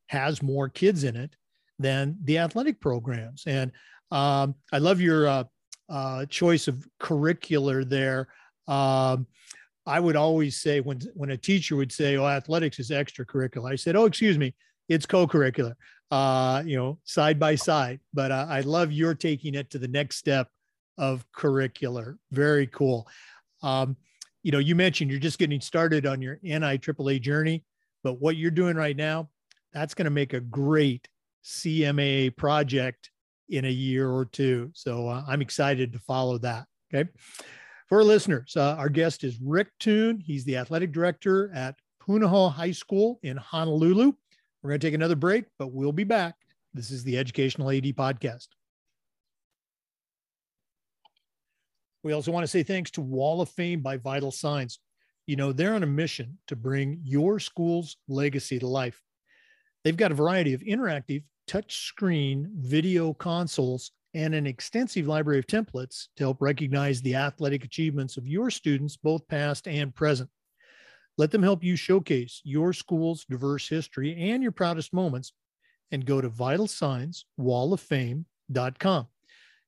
[0.09, 1.37] has more kids in it
[1.81, 3.45] than the athletic programs.
[3.47, 3.73] And
[4.11, 5.45] um, I love your uh,
[5.89, 8.29] uh, choice of curricular there.
[8.69, 9.27] Um,
[9.87, 13.77] I would always say when when a teacher would say, "Oh, athletics is extracurricular," I
[13.77, 14.55] said, "Oh, excuse me,
[14.89, 15.75] it's co-curricular."
[16.11, 18.01] Uh, you know, side by side.
[18.13, 20.49] But uh, I love your taking it to the next step
[20.99, 22.19] of curricular.
[22.31, 23.09] Very cool.
[23.63, 23.97] Um,
[24.43, 27.65] you know, you mentioned you're just getting started on your NI NIAAA journey,
[28.03, 29.29] but what you're doing right now,
[29.73, 31.09] that's going to make a great
[31.45, 33.11] CMAA project
[33.49, 34.71] in a year or two.
[34.75, 36.67] So uh, I'm excited to follow that.
[36.93, 37.09] Okay.
[37.89, 40.21] For listeners, uh, our guest is Rick Tune.
[40.21, 44.13] He's the athletic director at Punahou High School in Honolulu.
[44.63, 46.37] We're going to take another break, but we'll be back.
[46.73, 48.47] This is the Educational AD Podcast.
[52.03, 54.79] We also want to say thanks to Wall of Fame by Vital Signs.
[55.27, 59.03] You know, they're on a mission to bring your school's legacy to life.
[59.85, 66.09] They've got a variety of interactive touchscreen video consoles and an extensive library of templates
[66.17, 70.29] to help recognize the athletic achievements of your students, both past and present.
[71.17, 75.33] Let them help you showcase your school's diverse history and your proudest moments
[75.91, 79.07] and go to vitalsignswalloffame.com.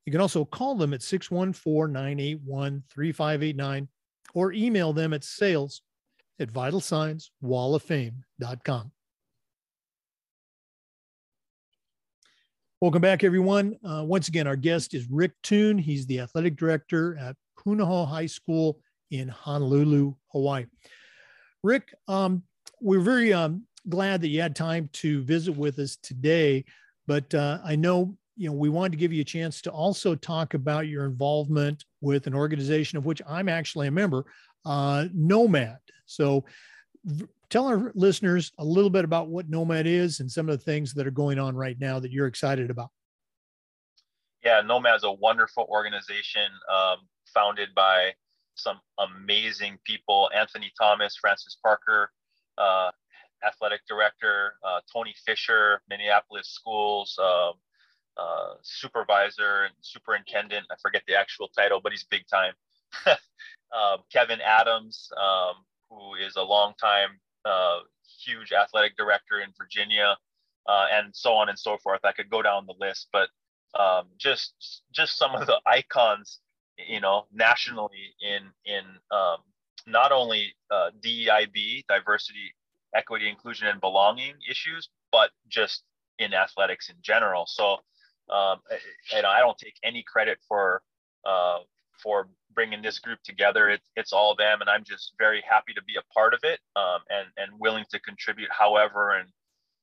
[0.05, 3.89] You can also call them at 614 981 3589
[4.35, 5.83] or email them at sales
[6.41, 8.93] at vitalsignswalloffame.com.
[12.83, 13.76] Welcome back, everyone.
[13.89, 15.78] Uh, once again, our guest is Rick Tune.
[15.78, 18.80] He's the athletic director at Punahou High School
[19.12, 20.66] in Honolulu, Hawaii.
[21.62, 22.43] Rick, um,
[22.80, 26.64] we're very um, glad that you had time to visit with us today,
[27.07, 30.16] but uh, I know you know we wanted to give you a chance to also
[30.16, 34.24] talk about your involvement with an organization of which I'm actually a member,
[34.66, 35.78] uh, Nomad.
[36.07, 36.47] So
[37.53, 40.95] tell our listeners a little bit about what Nomad is and some of the things
[40.95, 42.89] that are going on right now that you're excited about.
[44.43, 46.97] Yeah, Nomad is a wonderful organization um,
[47.33, 48.13] founded by
[48.55, 52.11] some amazing people Anthony Thomas, Francis Parker,
[52.57, 52.91] uh,
[53.47, 57.19] athletic director, uh, Tony Fisher, Minneapolis schools.
[57.23, 57.53] Uh,
[58.15, 60.67] uh, supervisor and superintendent.
[60.71, 62.53] I forget the actual title, but he's big time.
[63.07, 67.78] uh, Kevin Adams, um, who is a longtime uh,
[68.24, 70.16] huge athletic director in Virginia,
[70.68, 72.01] uh, and so on and so forth.
[72.05, 73.28] I could go down the list, but
[73.78, 76.40] um, just just some of the icons,
[76.76, 79.38] you know, nationally in in um,
[79.86, 82.55] not only uh, DEIB, diversity,
[82.95, 85.82] equity, inclusion, and belonging issues, but just
[86.18, 87.45] in athletics in general.
[87.47, 87.78] So,
[88.30, 88.61] um,
[89.14, 90.82] and I don't take any credit for
[91.24, 91.59] uh,
[92.03, 93.71] for bringing this group together.
[93.71, 96.61] It, it's all them, and I'm just very happy to be a part of it
[96.77, 99.29] um, and and willing to contribute however and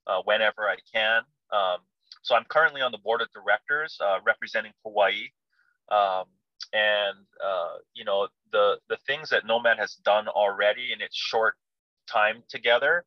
[0.07, 1.21] uh, whenever I can.
[1.51, 1.79] Um,
[2.21, 5.29] so I'm currently on the board of directors uh, representing Hawaii,
[5.91, 6.25] um,
[6.73, 11.55] and uh, you know the the things that Nomad has done already in its short
[12.07, 13.05] time together.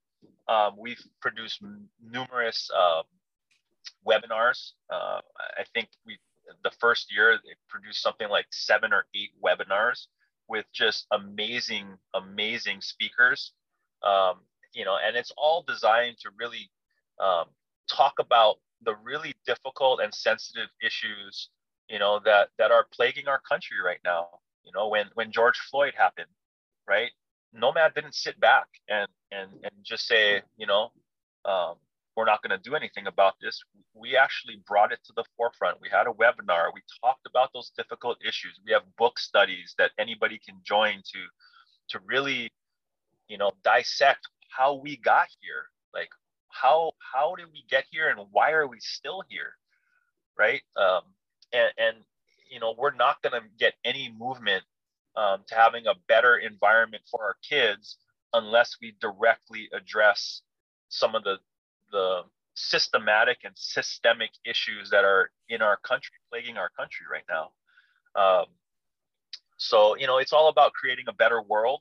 [0.48, 3.02] Um, we've produced m- numerous um,
[4.06, 4.72] webinars.
[4.92, 5.20] Uh,
[5.58, 6.18] I think we
[6.64, 10.06] the first year it produced something like seven or eight webinars
[10.48, 13.52] with just amazing amazing speakers
[14.04, 14.40] um,
[14.74, 16.70] you know and it's all designed to really
[17.20, 17.46] um,
[17.90, 21.50] talk about the really difficult and sensitive issues
[21.88, 24.28] you know that that are plaguing our country right now
[24.64, 26.28] You know, when when George Floyd happened,
[26.88, 27.10] right?
[27.52, 30.92] Nomad didn't sit back and and and just say, you know,
[31.44, 31.76] um,
[32.16, 33.62] we're not going to do anything about this.
[33.94, 35.80] We actually brought it to the forefront.
[35.80, 36.70] We had a webinar.
[36.74, 38.60] We talked about those difficult issues.
[38.66, 41.20] We have book studies that anybody can join to
[41.88, 42.52] to really,
[43.28, 45.64] you know, dissect how we got here.
[45.94, 46.10] Like
[46.48, 49.54] how how did we get here and why are we still here,
[50.38, 50.62] right?
[50.76, 51.02] Um,
[51.52, 51.96] and and
[52.50, 54.64] you know we're not going to get any movement
[55.16, 57.96] um, to having a better environment for our kids
[58.34, 60.42] unless we directly address
[60.88, 61.38] some of the
[61.92, 62.22] the
[62.54, 67.50] systematic and systemic issues that are in our country plaguing our country right now
[68.20, 68.46] um,
[69.56, 71.80] so you know it's all about creating a better world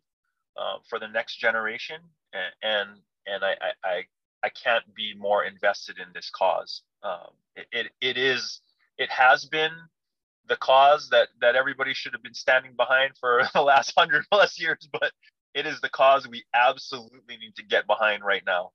[0.58, 1.98] uh, for the next generation
[2.34, 2.90] and and,
[3.28, 4.04] and I, I
[4.44, 8.62] i can't be more invested in this cause um, it, it, it is
[8.98, 9.72] it has been
[10.48, 14.60] the cause that that everybody should have been standing behind for the last hundred plus
[14.60, 15.12] years, but
[15.54, 18.72] it is the cause we absolutely need to get behind right now.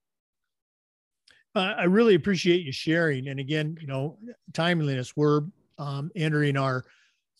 [1.56, 3.28] Uh, I really appreciate you sharing.
[3.28, 4.18] And again, you know,
[4.52, 5.16] timeliness.
[5.16, 5.40] We're
[5.78, 6.84] um, entering our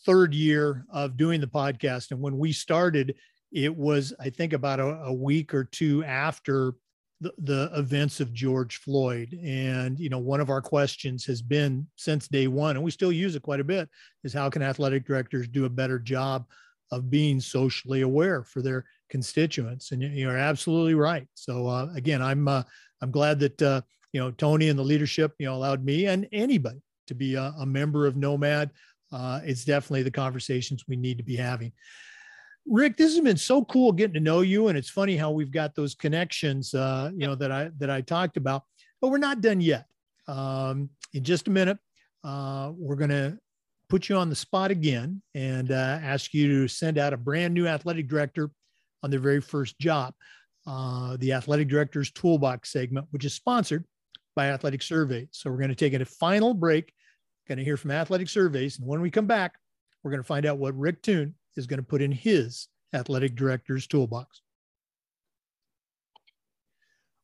[0.07, 3.14] third year of doing the podcast, and when we started,
[3.53, 6.73] it was I think about a, a week or two after
[7.21, 9.39] the, the events of George Floyd.
[9.45, 13.12] And, you know, one of our questions has been since day one, and we still
[13.12, 13.87] use it quite a bit,
[14.25, 16.47] is how can athletic directors do a better job
[16.91, 19.93] of being socially aware for their constituents?
[19.93, 21.29] And you're absolutely right.
[21.35, 22.62] So uh, again, I'm uh,
[23.03, 26.28] I'm glad that uh, you know Tony and the leadership you know allowed me and
[26.32, 28.70] anybody to be a, a member of Nomad.
[29.12, 31.72] Uh, it's definitely the conversations we need to be having.
[32.68, 35.52] Rick, this has been so cool getting to know you, and it's funny how we've
[35.52, 38.62] got those connections, uh, you know, that I that I talked about.
[39.00, 39.86] But we're not done yet.
[40.26, 41.78] Um, in just a minute,
[42.24, 43.38] uh, we're going to
[43.88, 47.54] put you on the spot again and uh, ask you to send out a brand
[47.54, 48.50] new athletic director
[49.04, 50.12] on their very first job.
[50.66, 53.84] Uh, the athletic director's toolbox segment, which is sponsored
[54.37, 55.28] by Athletic Surveys.
[55.32, 56.93] So we're going to take a final break.
[57.49, 59.55] Going to hear from Athletic Surveys, and when we come back,
[60.03, 63.37] we're going to find out what Rick Tune is going to put in his athletic
[63.37, 64.43] director's toolbox.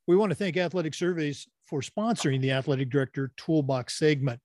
[0.06, 4.40] We want to thank Athletic Surveys for sponsoring the Athletic Director Toolbox segment.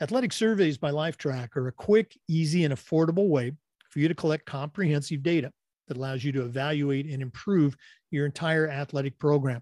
[0.00, 3.52] Athletic Surveys by Lifetrack are a quick, easy, and affordable way
[3.90, 5.52] for you to collect comprehensive data
[5.88, 7.76] that allows you to evaluate and improve
[8.10, 9.60] your entire athletic program.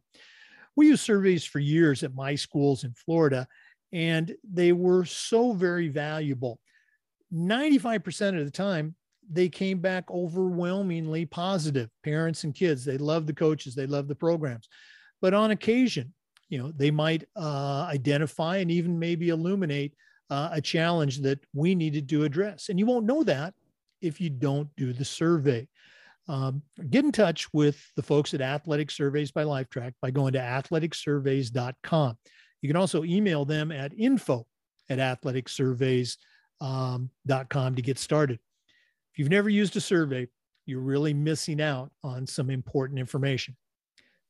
[0.78, 3.48] We use surveys for years at my schools in Florida,
[3.92, 6.60] and they were so very valuable.
[7.34, 8.94] 95% of the time,
[9.28, 11.90] they came back overwhelmingly positive.
[12.04, 14.68] Parents and kids, they love the coaches, they love the programs.
[15.20, 16.14] But on occasion,
[16.48, 19.94] you know, they might uh, identify and even maybe illuminate
[20.30, 22.68] uh, a challenge that we needed to address.
[22.68, 23.52] And you won't know that
[24.00, 25.66] if you don't do the survey.
[26.28, 30.38] Um, get in touch with the folks at Athletic Surveys by Lifetrack by going to
[30.38, 32.18] athleticsurveys.com.
[32.60, 34.46] You can also email them at info
[34.90, 36.18] at athleticsurveys.com
[36.60, 38.40] um, to get started
[39.12, 40.28] If you've never used a survey,
[40.66, 43.56] you're really missing out on some important information.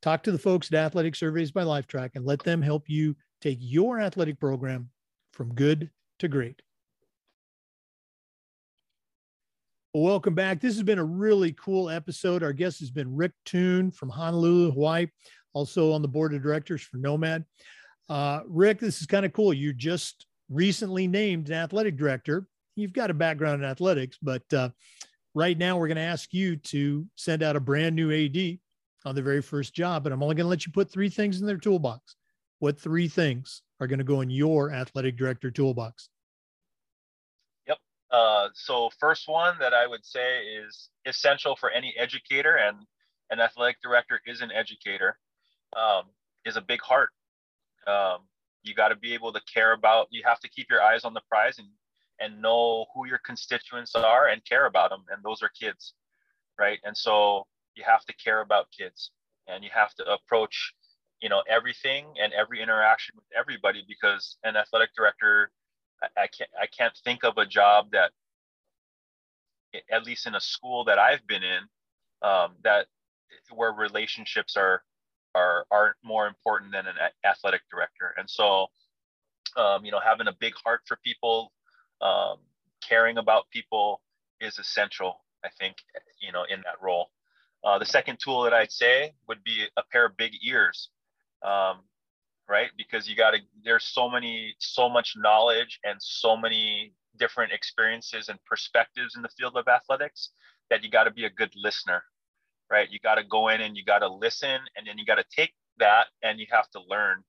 [0.02, 3.58] Talk to the folks at Athletic Surveys by Lifetrack and let them help you take
[3.60, 4.90] your athletic program
[5.32, 5.90] from good
[6.20, 6.62] to great.
[9.94, 10.60] Welcome back.
[10.60, 12.42] This has been a really cool episode.
[12.42, 15.06] Our guest has been Rick Tune from Honolulu, Hawaii,
[15.54, 17.44] also on the board of directors for Nomad.
[18.08, 19.52] Uh, Rick, this is kind of cool.
[19.52, 22.46] You just recently named an athletic director
[22.78, 24.70] you've got a background in athletics, but uh,
[25.34, 28.58] right now we're going to ask you to send out a brand new AD
[29.04, 31.40] on the very first job, and I'm only going to let you put three things
[31.40, 32.14] in their toolbox.
[32.60, 36.08] What three things are going to go in your athletic director toolbox?
[38.10, 42.78] Uh, so first one that I would say is essential for any educator, and
[43.30, 45.18] an athletic director is an educator,
[45.76, 46.04] um,
[46.44, 47.10] is a big heart.
[47.86, 48.20] Um,
[48.62, 50.08] you got to be able to care about.
[50.10, 51.68] You have to keep your eyes on the prize and
[52.20, 55.94] and know who your constituents are and care about them and those are kids
[56.58, 59.10] right and so you have to care about kids
[59.46, 60.72] and you have to approach
[61.20, 65.50] you know everything and every interaction with everybody because an athletic director
[66.02, 68.12] I, I can't i can't think of a job that
[69.92, 71.60] at least in a school that i've been in
[72.22, 72.86] um, that
[73.54, 74.82] where relationships are
[75.34, 76.94] are aren't more important than an
[77.24, 78.14] athletic director.
[78.16, 78.66] And so
[79.56, 81.52] um, you know having a big heart for people
[82.00, 82.38] um,
[82.86, 84.00] caring about people
[84.40, 85.76] is essential i think
[86.20, 87.08] you know in that role.
[87.64, 90.90] Uh, the second tool that i'd say would be a pair of big ears.
[91.44, 91.80] Um,
[92.48, 97.52] right because you got to there's so many so much knowledge and so many different
[97.52, 100.30] experiences and perspectives in the field of athletics
[100.70, 102.02] that you got to be a good listener,
[102.70, 102.88] right?
[102.90, 105.24] You got to go in and you got to listen, and then you got to
[105.34, 107.22] take that and you have to learn,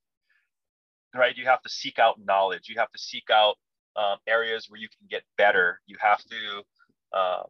[1.15, 1.36] right?
[1.36, 2.67] You have to seek out knowledge.
[2.67, 3.55] You have to seek out
[3.95, 5.82] um, areas where you can get better.
[5.88, 7.47] You have to, um,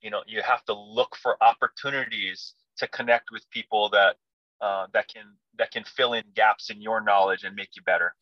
[0.00, 4.16] you know, you have to look for opportunities to connect with people that
[4.64, 5.24] uh, that can
[5.58, 8.14] that can fill in gaps in your knowledge and make you better.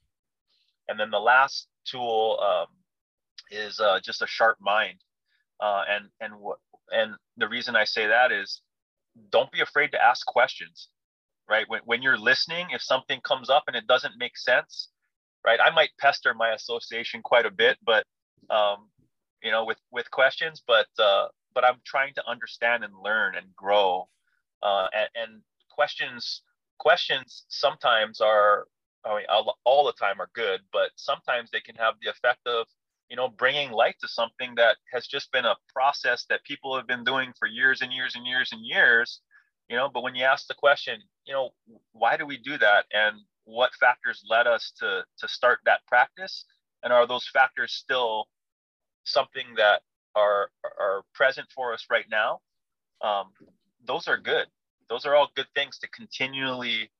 [0.88, 2.66] And then the last tool um,
[3.51, 4.99] is uh, just a sharp mind.
[5.61, 6.59] Uh, and and what
[6.90, 8.61] and the reason I say that is
[9.30, 10.88] don't be afraid to ask questions,
[11.49, 11.64] right?
[11.68, 14.88] When when you're listening, if something comes up and it doesn't make sense,
[15.47, 15.61] right?
[15.64, 18.05] I might pester my association quite a bit, but
[18.51, 18.88] um,
[19.45, 23.47] you know, with with questions, but uh, but I'm trying to understand and learn and
[23.55, 24.09] grow.
[24.61, 25.43] Uh, and, and
[25.83, 26.43] questions
[26.78, 28.66] questions sometimes are
[29.05, 32.47] I mean, all, all the time are good, but sometimes they can have the effect
[32.47, 32.66] of,
[33.11, 36.87] you know, bringing light to something that has just been a process that people have
[36.87, 39.20] been doing for years and years and years and years,
[39.68, 39.89] you know.
[39.93, 41.51] But when you ask the question, you know,
[41.93, 46.45] why do we do that, and what factors led us to to start that practice,
[46.85, 48.28] and are those factors still
[49.03, 49.83] something that
[50.14, 52.41] are are present for us right now?
[53.03, 53.33] Um,
[53.85, 54.47] those are good.
[54.89, 56.91] Those are all good things to continually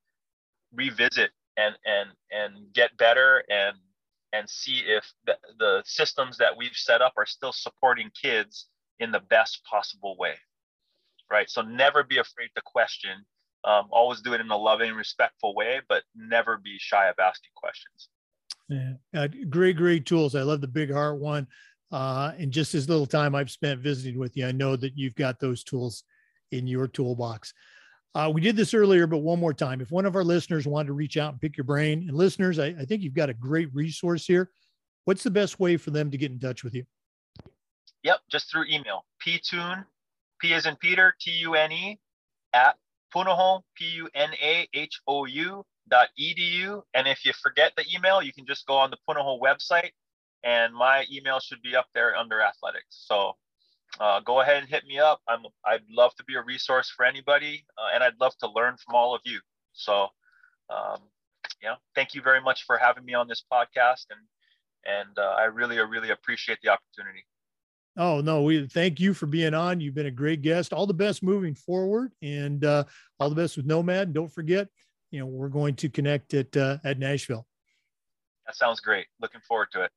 [0.73, 3.77] revisit and and and get better and
[4.33, 8.67] and see if the, the systems that we've set up are still supporting kids
[8.99, 10.35] in the best possible way
[11.31, 11.49] right?
[11.49, 13.25] So never be afraid to question
[13.65, 17.51] um, always do it in a loving respectful way but never be shy of asking
[17.55, 18.09] questions.
[18.69, 20.35] Yeah uh, great great tools.
[20.35, 21.47] I love the big heart one.
[21.91, 25.13] Uh, and just as little time i've spent visiting with you i know that you've
[25.13, 26.03] got those tools
[26.51, 27.53] in your toolbox
[28.15, 29.81] uh, we did this earlier, but one more time.
[29.81, 32.59] If one of our listeners wanted to reach out and pick your brain, and listeners,
[32.59, 34.51] I, I think you've got a great resource here.
[35.05, 36.85] What's the best way for them to get in touch with you?
[38.03, 39.05] Yep, just through email.
[39.25, 39.85] Ptune,
[40.39, 41.99] P as in Peter, T U N E,
[42.53, 42.75] at
[43.13, 46.83] Punahou, P U N A H O U dot edu.
[46.93, 49.91] And if you forget the email, you can just go on the Punahou website,
[50.43, 52.85] and my email should be up there under athletics.
[53.07, 53.35] So
[53.99, 55.21] uh, go ahead and hit me up.
[55.27, 58.75] I'm I'd love to be a resource for anybody, uh, and I'd love to learn
[58.77, 59.39] from all of you.
[59.73, 60.07] So,
[60.69, 60.99] um,
[61.61, 64.19] yeah, thank you very much for having me on this podcast, and
[64.85, 67.25] and uh, I really really appreciate the opportunity.
[67.95, 69.79] Oh no, we thank you for being on.
[69.79, 70.73] You've been a great guest.
[70.73, 72.85] All the best moving forward, and uh,
[73.19, 74.07] all the best with Nomad.
[74.07, 74.67] And don't forget,
[75.11, 77.45] you know, we're going to connect at uh, at Nashville.
[78.47, 79.05] That sounds great.
[79.21, 79.91] Looking forward to it.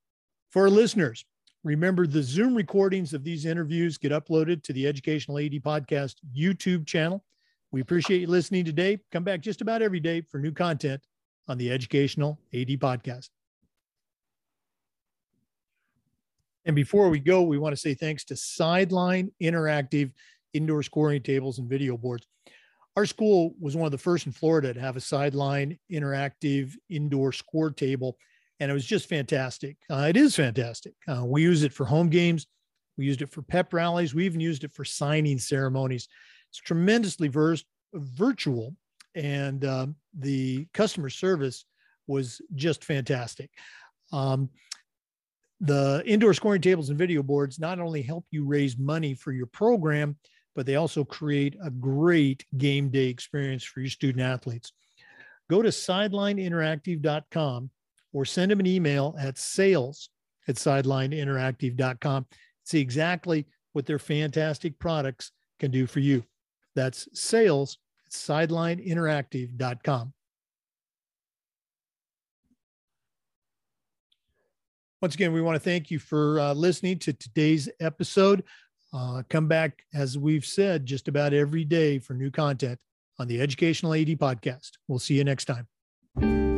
[0.51, 1.25] For our listeners,
[1.67, 6.87] Remember, the Zoom recordings of these interviews get uploaded to the Educational AD Podcast YouTube
[6.87, 7.25] channel.
[7.73, 9.01] We appreciate you listening today.
[9.11, 11.03] Come back just about every day for new content
[11.49, 13.31] on the Educational AD Podcast.
[16.67, 20.13] And before we go, we want to say thanks to Sideline Interactive
[20.53, 22.29] Indoor Scoring Tables and Video Boards.
[22.95, 27.33] Our school was one of the first in Florida to have a sideline interactive indoor
[27.33, 28.19] score table
[28.61, 29.77] and it was just fantastic.
[29.91, 30.95] Uh, it is fantastic.
[31.07, 32.47] Uh, we use it for home games.
[32.97, 34.15] We used it for pep rallies.
[34.15, 36.09] We even used it for signing ceremonies.
[36.51, 38.75] It's tremendously versed, virtual,
[39.15, 39.87] and uh,
[40.19, 41.65] the customer service
[42.07, 43.51] was just fantastic.
[44.13, 44.51] Um,
[45.61, 49.47] the indoor scoring tables and video boards not only help you raise money for your
[49.47, 50.17] program,
[50.55, 54.73] but they also create a great game day experience for your student athletes.
[55.49, 57.71] Go to sidelineinteractive.com
[58.17, 60.09] or send them an email at sales
[60.49, 62.25] at sidelineinteractive.com.
[62.65, 66.25] See exactly what their fantastic products can do for you.
[66.75, 70.15] That's sales at sidelineinteractive.com.
[75.03, 78.45] Once again, we want to thank you for uh, listening to today's episode.
[78.95, 82.79] Uh, come back, as we've said, just about every day for new content
[83.19, 84.71] on the Educational AD podcast.
[84.89, 86.56] We'll see you next time.